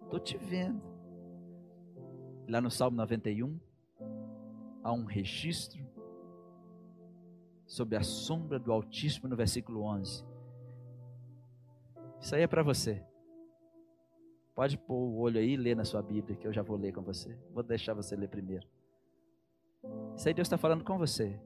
Estou 0.00 0.20
te 0.20 0.38
vendo. 0.38 0.80
Lá 2.48 2.60
no 2.60 2.70
Salmo 2.70 2.96
91, 2.96 3.58
há 4.84 4.92
um 4.92 5.04
registro 5.04 5.82
sobre 7.66 7.96
a 7.96 8.02
sombra 8.02 8.58
do 8.58 8.70
Altíssimo 8.70 9.26
no 9.26 9.34
versículo 9.34 9.82
11. 9.82 10.22
Isso 12.20 12.34
aí 12.34 12.42
é 12.42 12.46
para 12.46 12.62
você. 12.62 13.02
Pode 14.54 14.76
pôr 14.78 14.94
o 14.94 15.18
olho 15.18 15.40
aí 15.40 15.54
e 15.54 15.56
ler 15.56 15.74
na 15.74 15.84
sua 15.84 16.02
Bíblia, 16.02 16.36
que 16.36 16.46
eu 16.46 16.52
já 16.52 16.62
vou 16.62 16.76
ler 16.76 16.92
com 16.92 17.02
você. 17.02 17.36
Vou 17.52 17.62
deixar 17.62 17.94
você 17.94 18.14
ler 18.14 18.28
primeiro. 18.28 18.68
Isso 20.14 20.28
aí 20.28 20.34
Deus 20.34 20.46
está 20.46 20.58
falando 20.58 20.84
com 20.84 20.98
você. 20.98 21.40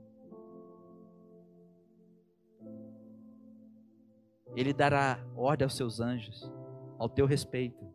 Ele 4.54 4.72
dará 4.72 5.24
ordem 5.36 5.64
aos 5.64 5.76
seus 5.76 6.00
anjos, 6.00 6.52
ao 6.98 7.08
teu 7.08 7.24
respeito, 7.26 7.86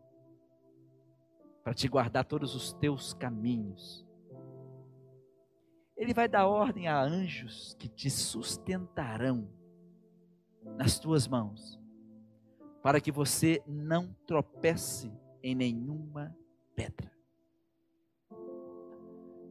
para 1.62 1.74
te 1.74 1.86
guardar 1.86 2.24
todos 2.24 2.54
os 2.54 2.72
teus 2.72 3.12
caminhos. 3.12 4.03
Ele 5.96 6.12
vai 6.12 6.28
dar 6.28 6.46
ordem 6.46 6.88
a 6.88 7.00
anjos 7.00 7.74
que 7.78 7.88
te 7.88 8.10
sustentarão 8.10 9.48
nas 10.76 10.98
tuas 10.98 11.28
mãos, 11.28 11.80
para 12.82 13.00
que 13.00 13.12
você 13.12 13.62
não 13.66 14.14
tropece 14.26 15.12
em 15.42 15.54
nenhuma 15.54 16.36
pedra. 16.74 17.12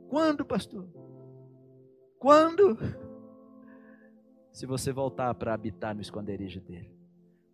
Quando, 0.10 0.45
pastor? 0.45 0.88
Quando? 2.19 2.77
Se 4.51 4.65
você 4.65 4.91
voltar 4.91 5.34
para 5.36 5.53
habitar 5.53 5.95
no 5.95 6.01
esconderijo 6.01 6.62
dele. 6.62 6.95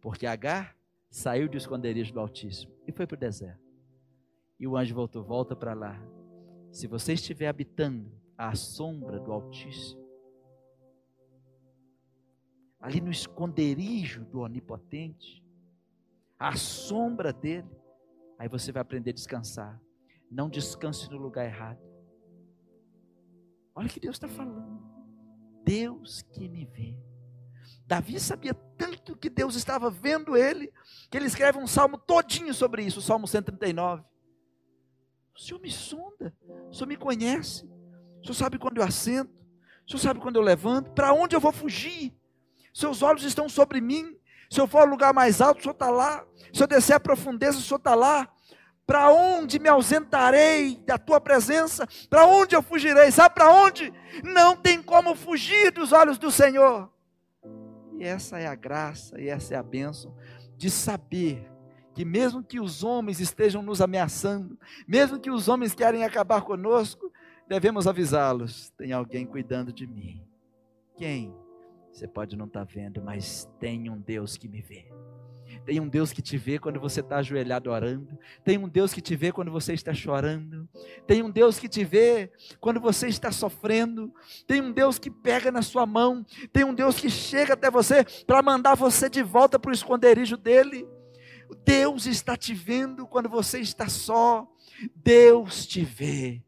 Porque 0.02 0.26
Agar 0.26 0.76
saiu 1.10 1.48
do 1.48 1.58
esconderijo 1.58 2.14
do 2.14 2.20
Altíssimo 2.20 2.74
e 2.88 2.92
foi 2.92 3.08
para 3.08 3.16
o 3.16 3.20
deserto. 3.20 3.64
E 4.60 4.68
o 4.68 4.76
anjo 4.76 4.94
voltou, 4.94 5.24
volta 5.24 5.56
para 5.56 5.74
lá. 5.74 6.00
Se 6.72 6.88
você 6.88 7.14
estiver 7.14 7.48
habitando 7.48 8.12
à 8.40 8.56
sombra 8.56 9.20
do 9.20 9.34
Altíssimo, 9.34 10.08
ali 12.80 13.02
no 13.02 13.12
esconderijo 13.12 14.24
do 14.24 14.40
Onipotente, 14.40 15.44
à 16.40 16.56
sombra 16.56 17.34
dele, 17.34 17.70
aí 18.38 18.48
você 18.48 18.72
vai 18.72 18.82
aprender 18.82 19.10
a 19.10 19.14
descansar. 19.14 19.82
Não 20.32 20.50
descanse 20.50 21.12
no 21.12 21.18
lugar 21.18 21.46
errado. 21.46 21.82
Olha 23.76 23.88
o 23.88 23.90
que 23.90 24.00
Deus 24.00 24.16
está 24.16 24.30
falando. 24.30 24.82
Deus 25.66 26.22
que 26.22 26.48
me 26.48 26.64
vê. 26.64 26.98
Davi 27.86 28.22
sabia 28.22 28.54
tanto 28.54 29.18
que 29.18 29.30
Deus 29.30 29.56
estava 29.56 29.90
vendo 29.90 30.38
ele, 30.38 30.72
que 31.10 31.18
ele 31.18 31.26
escreve 31.26 31.58
um 31.58 31.68
salmo 31.68 31.98
todinho 31.98 32.54
sobre 32.54 32.84
isso, 32.84 33.00
o 33.00 33.02
Salmo 33.02 33.28
139. 33.28 34.02
O 35.36 35.40
Senhor 35.40 35.60
me 35.60 35.72
sonda, 35.72 36.34
o 36.70 36.74
Senhor 36.74 36.88
me 36.88 36.96
conhece. 36.96 37.68
O 38.22 38.26
Senhor 38.26 38.36
sabe 38.36 38.58
quando 38.58 38.78
eu 38.78 38.84
assento, 38.84 39.32
o 39.86 39.90
Senhor 39.90 40.02
sabe 40.02 40.20
quando 40.20 40.36
eu 40.36 40.42
levanto, 40.42 40.92
para 40.92 41.14
onde 41.14 41.36
eu 41.36 41.40
vou 41.40 41.52
fugir? 41.52 42.14
Seus 42.74 43.02
olhos 43.02 43.24
estão 43.24 43.50
sobre 43.50 43.82
mim. 43.82 44.16
Se 44.50 44.60
eu 44.60 44.68
for 44.68 44.80
ao 44.80 44.86
lugar 44.86 45.14
mais 45.14 45.42
alto, 45.42 45.60
o 45.60 45.62
Senhor 45.62 45.74
está 45.74 45.90
lá. 45.90 46.26
Se 46.54 46.64
eu 46.64 46.68
descer 46.68 46.94
a 46.94 47.00
profundeza, 47.00 47.58
o 47.58 47.62
Senhor 47.62 47.78
está 47.78 47.96
lá. 47.96 48.28
Para 48.86 49.12
onde 49.12 49.60
me 49.60 49.70
ausentarei 49.70 50.78
da 50.86 50.98
tua 50.98 51.22
presença? 51.22 51.88
Para 52.10 52.26
onde 52.26 52.56
eu 52.56 52.62
fugirei? 52.62 53.12
Sabe 53.12 53.36
para 53.36 53.52
onde? 53.52 53.94
Não 54.24 54.56
tem 54.56 54.82
como 54.82 55.16
fugir 55.16 55.72
dos 55.72 55.92
olhos 55.92 56.18
do 56.18 56.32
Senhor. 56.32 56.92
E 58.00 58.04
essa 58.04 58.40
é 58.40 58.48
a 58.48 58.56
graça, 58.56 59.20
e 59.20 59.28
essa 59.28 59.54
é 59.54 59.58
a 59.58 59.64
bênção 59.64 60.16
de 60.58 60.70
saber 60.70 61.48
que 61.94 62.06
mesmo 62.06 62.42
que 62.42 62.60
os 62.60 62.84
homens 62.84 63.20
estejam 63.20 63.62
nos 63.62 63.82
ameaçando, 63.82 64.58
mesmo 64.88 65.20
que 65.20 65.30
os 65.30 65.50
homens 65.50 65.76
querem 65.76 66.04
acabar 66.04 66.42
conosco, 66.42 67.12
devemos 67.50 67.88
avisá-los: 67.88 68.70
tem 68.78 68.94
alguém 68.94 69.26
cuidando 69.26 69.74
de 69.74 69.88
mim. 69.88 70.24
Quem? 70.96 71.34
Você 71.92 72.08
pode 72.08 72.38
não 72.38 72.46
estar 72.46 72.66
tá 72.66 72.72
vendo, 72.72 73.02
mas 73.02 73.50
tem 73.60 73.90
um 73.90 74.00
Deus 74.00 74.38
que 74.38 74.48
me 74.48 74.62
vê. 74.62 74.88
Tem 75.66 75.80
um 75.80 75.88
Deus 75.88 76.14
que 76.14 76.22
te 76.22 76.38
vê 76.38 76.60
quando 76.60 76.80
você 76.80 77.00
está 77.00 77.18
ajoelhado 77.18 77.72
orando. 77.72 78.18
Tem 78.44 78.58
um 78.58 78.70
Deus 78.70 78.94
que 78.94 79.02
te 79.02 79.16
vê 79.16 79.32
quando 79.32 79.52
você 79.52 79.74
está 79.74 79.94
chorando. 79.96 80.70
Tem 81.08 81.24
um 81.24 81.32
Deus 81.32 81.58
que 81.58 81.68
te 81.68 81.84
vê 81.84 82.32
quando 82.60 82.80
você 82.80 83.08
está 83.08 83.32
sofrendo. 83.32 84.14
Tem 84.46 84.62
um 84.62 84.72
Deus 84.72 85.00
que 85.00 85.10
pega 85.10 85.52
na 85.52 85.64
sua 85.64 85.88
mão. 85.88 86.24
Tem 86.54 86.64
um 86.64 86.74
Deus 86.74 87.00
que 87.00 87.10
chega 87.10 87.56
até 87.56 87.72
você 87.72 88.06
para 88.28 88.44
mandar 88.44 88.76
você 88.76 89.10
de 89.10 89.24
volta 89.24 89.58
para 89.58 89.72
o 89.72 89.74
esconderijo 89.74 90.38
dele. 90.38 90.88
Deus 91.66 92.06
está 92.06 92.38
te 92.38 92.54
vendo 92.54 93.08
quando 93.08 93.28
você 93.28 93.60
está 93.60 93.90
só. 93.90 94.48
Deus 94.96 95.66
te 95.66 95.84
vê. 95.84 96.44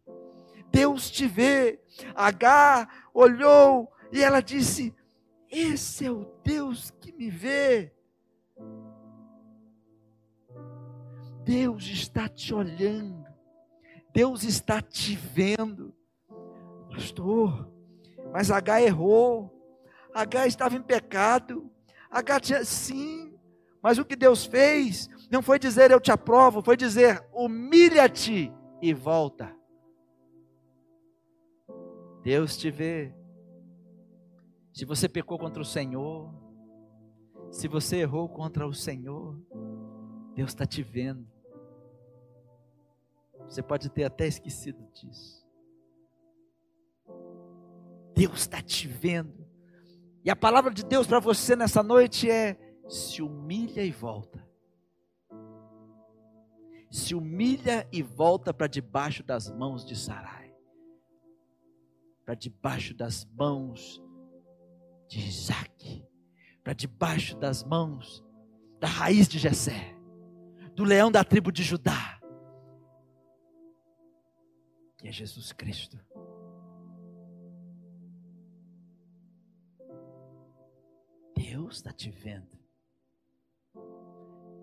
Deus 0.72 1.10
te 1.10 1.28
vê. 1.28 1.80
Agar 2.16 3.10
olhou 3.14 3.92
e 4.12 4.24
ela 4.24 4.42
disse: 4.42 4.96
Esse 5.50 6.06
é 6.06 6.12
o 6.12 6.26
Deus 6.44 6.92
que 7.00 7.12
me 7.12 7.30
vê. 7.30 7.94
Deus 11.44 11.86
está 11.88 12.28
te 12.28 12.54
olhando. 12.54 13.26
Deus 14.14 14.44
está 14.44 14.82
te 14.82 15.16
vendo. 15.16 15.94
Pastor, 16.90 17.70
mas 18.32 18.52
H 18.52 18.82
errou. 18.82 19.58
H 20.14 20.48
estava 20.48 20.76
em 20.76 20.82
pecado. 20.82 21.70
H 22.10 22.40
tinha 22.40 22.66
sim. 22.66 23.34
Mas 23.82 23.98
o 23.98 24.06
que 24.06 24.16
Deus 24.16 24.46
fez 24.46 25.10
não 25.32 25.42
foi 25.42 25.58
dizer 25.58 25.90
eu 25.92 26.00
te 26.00 26.12
aprovo, 26.12 26.62
foi 26.62 26.78
dizer 26.78 27.26
humilha-te 27.34 28.52
e 28.82 28.94
volta. 28.94 29.56
Deus 32.24 32.58
te 32.58 32.70
vê. 32.70 33.14
Se 34.74 34.86
você 34.86 35.10
pecou 35.10 35.38
contra 35.38 35.62
o 35.62 35.66
Senhor, 35.66 36.34
se 37.52 37.68
você 37.68 37.98
errou 37.98 38.30
contra 38.30 38.66
o 38.66 38.74
Senhor, 38.74 39.38
Deus 40.34 40.52
está 40.52 40.66
te 40.66 40.82
vendo. 40.82 41.28
Você 43.46 43.62
pode 43.62 43.90
ter 43.90 44.06
até 44.06 44.28
esquecido 44.28 44.82
disso. 44.94 45.46
Deus 48.16 48.42
está 48.42 48.62
te 48.62 48.88
vendo. 48.88 49.46
E 50.24 50.30
a 50.30 50.36
palavra 50.36 50.74
de 50.74 50.86
Deus 50.86 51.08
para 51.08 51.20
você 51.20 51.56
nessa 51.56 51.84
noite 51.84 52.30
é: 52.30 52.58
se 52.88 53.22
humilha 53.22 53.84
e 53.84 53.92
volta. 53.92 54.48
Se 56.90 57.16
humilha 57.16 57.88
e 57.92 58.02
volta 58.02 58.54
para 58.54 58.68
debaixo 58.68 59.24
das 59.24 59.50
mãos 59.50 59.86
de 59.86 59.96
Sarai. 59.96 60.41
Para 62.26 62.36
debaixo 62.36 62.94
das 62.94 63.26
mãos 63.26 64.02
de 65.08 65.20
Isaac. 65.20 66.06
Para 66.64 66.74
debaixo 66.74 67.38
das 67.38 67.64
mãos 67.64 68.24
da 68.80 68.88
raiz 68.88 69.28
de 69.28 69.38
Jessé. 69.38 69.96
Do 70.76 70.84
leão 70.84 71.12
da 71.12 71.24
tribo 71.24 71.52
de 71.52 71.64
Judá. 71.64 72.20
Que 74.98 75.08
é 75.08 75.12
Jesus 75.12 75.52
Cristo. 75.52 76.00
Deus 81.36 81.78
está 81.78 81.92
te 81.92 82.10
vendo. 82.10 82.60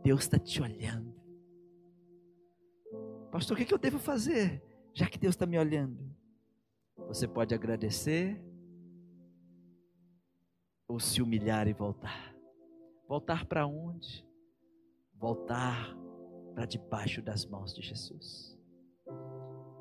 Deus 0.02 0.20
está 0.20 0.38
te 0.38 0.62
olhando. 0.62 1.18
Pastor, 3.30 3.56
o 3.56 3.64
que, 3.64 3.72
eu 3.72 3.78
devo 3.78 3.98
fazer? 3.98 4.62
Já 4.94 5.06
que 5.06 5.18
Deus 5.18 5.34
está 5.34 5.44
me 5.44 5.58
olhando. 5.58 6.16
Você 7.06 7.26
pode 7.28 7.54
agradecer 7.54 8.42
ou 10.86 10.98
se 10.98 11.22
humilhar 11.22 11.68
e 11.68 11.72
voltar. 11.72 12.34
Voltar 13.06 13.46
para 13.46 13.66
onde? 13.66 14.26
Voltar 15.14 15.94
para 16.54 16.66
debaixo 16.66 17.22
das 17.22 17.44
mãos 17.44 17.74
de 17.74 17.82
Jesus. 17.82 18.58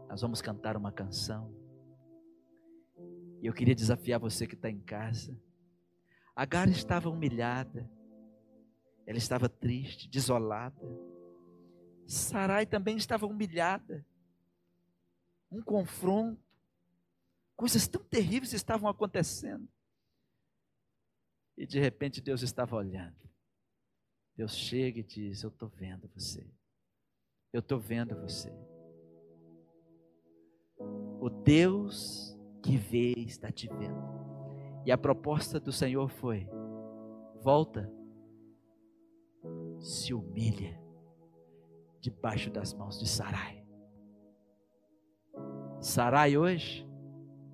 Nós 0.08 0.22
vamos 0.22 0.42
cantar 0.42 0.78
uma 0.78 0.92
canção. 0.92 1.54
E 3.42 3.46
eu 3.46 3.54
queria 3.54 3.76
desafiar 3.76 4.20
você 4.20 4.48
que 4.48 4.56
está 4.56 4.70
em 4.70 4.80
casa. 4.80 5.40
Agar 6.36 6.68
estava 6.70 7.10
humilhada, 7.10 7.90
ela 9.06 9.18
estava 9.18 9.50
triste, 9.50 10.10
desolada. 10.10 10.82
Sarai 12.06 12.66
também 12.66 12.96
estava 12.98 13.26
humilhada. 13.26 14.06
Um 15.52 15.62
confronto. 15.62 16.47
Coisas 17.58 17.88
tão 17.88 18.04
terríveis 18.04 18.54
estavam 18.54 18.88
acontecendo. 18.88 19.68
E 21.58 21.66
de 21.66 21.80
repente 21.80 22.22
Deus 22.22 22.44
estava 22.44 22.76
olhando. 22.76 23.18
Deus 24.36 24.56
chega 24.56 25.00
e 25.00 25.04
diz: 25.04 25.42
Eu 25.42 25.50
estou 25.50 25.68
vendo 25.68 26.08
você. 26.08 26.48
Eu 27.52 27.60
estou 27.62 27.80
vendo 27.80 28.16
você. 28.22 28.54
O 31.20 31.32
Deus 31.32 32.38
que 32.62 32.78
vê 32.78 33.14
está 33.18 33.52
te 33.52 33.68
vendo. 33.68 34.06
E 34.86 34.92
a 34.92 34.98
proposta 34.98 35.60
do 35.60 35.72
Senhor 35.72 36.10
foi: 36.10 36.48
volta, 37.42 37.92
se 39.80 40.14
humilha 40.14 40.80
debaixo 42.00 42.52
das 42.52 42.72
mãos 42.72 43.00
de 43.00 43.10
Sarai. 43.10 43.66
Sarai 45.80 46.38
hoje 46.38 46.87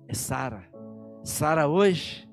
é 0.08 0.14
Sara. 0.14 0.68
Sara 1.22 1.66
hoje 1.68 2.28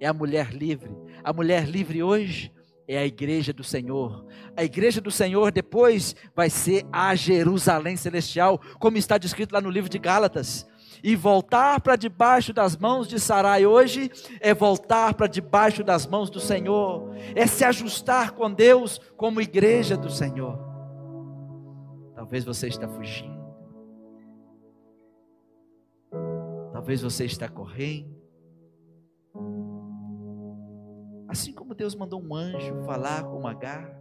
é 0.00 0.06
a 0.06 0.12
mulher 0.12 0.52
livre. 0.52 0.90
A 1.24 1.32
mulher 1.32 1.66
livre 1.66 2.02
hoje 2.02 2.52
é 2.86 2.96
a 2.96 3.04
igreja 3.04 3.52
do 3.52 3.62
Senhor. 3.62 4.24
A 4.56 4.64
igreja 4.64 5.00
do 5.00 5.10
Senhor 5.10 5.52
depois 5.52 6.16
vai 6.34 6.48
ser 6.48 6.86
a 6.90 7.14
Jerusalém 7.14 7.96
celestial, 7.96 8.60
como 8.78 8.96
está 8.96 9.18
descrito 9.18 9.54
lá 9.54 9.60
no 9.60 9.70
livro 9.70 9.90
de 9.90 9.98
Gálatas. 9.98 10.66
E 11.02 11.14
voltar 11.14 11.80
para 11.80 11.96
debaixo 11.96 12.52
das 12.52 12.76
mãos 12.76 13.06
de 13.06 13.20
Sarai 13.20 13.66
hoje 13.66 14.10
é 14.40 14.52
voltar 14.54 15.14
para 15.14 15.26
debaixo 15.26 15.84
das 15.84 16.06
mãos 16.06 16.28
do 16.30 16.40
Senhor, 16.40 17.14
é 17.36 17.46
se 17.46 17.64
ajustar 17.64 18.32
com 18.32 18.50
Deus 18.50 19.00
como 19.16 19.40
igreja 19.40 19.96
do 19.96 20.10
Senhor. 20.10 20.58
Talvez 22.16 22.44
você 22.44 22.66
está 22.66 22.88
fugindo. 22.88 23.37
Talvez 26.88 27.02
você 27.02 27.26
está 27.26 27.46
correndo. 27.50 28.16
Assim 31.28 31.52
como 31.52 31.74
Deus 31.74 31.94
mandou 31.94 32.18
um 32.18 32.34
anjo 32.34 32.82
falar 32.86 33.24
com 33.24 33.46
Agar, 33.46 33.94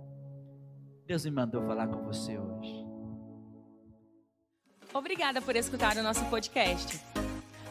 Deus 1.05 1.25
me 1.25 1.31
mandou 1.31 1.61
falar 1.65 1.89
com 1.89 2.01
você 2.05 2.39
hoje. 2.39 2.87
Obrigada 4.93 5.41
por 5.41 5.53
escutar 5.57 5.97
o 5.97 6.01
nosso 6.01 6.23
podcast. 6.29 6.97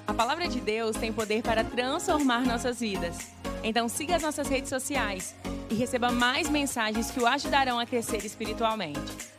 A 0.06 0.12
palavra 0.12 0.48
de 0.48 0.60
Deus 0.60 0.94
tem 0.98 1.10
poder 1.10 1.42
para 1.42 1.64
transformar 1.64 2.44
nossas 2.44 2.80
vidas. 2.80 3.16
Então 3.64 3.88
siga 3.88 4.16
as 4.16 4.22
nossas 4.22 4.48
redes 4.48 4.68
sociais 4.68 5.34
e 5.70 5.74
receba 5.74 6.12
mais 6.12 6.50
mensagens 6.50 7.10
que 7.10 7.20
o 7.20 7.26
ajudarão 7.26 7.80
a 7.80 7.86
crescer 7.86 8.22
espiritualmente. 8.22 9.35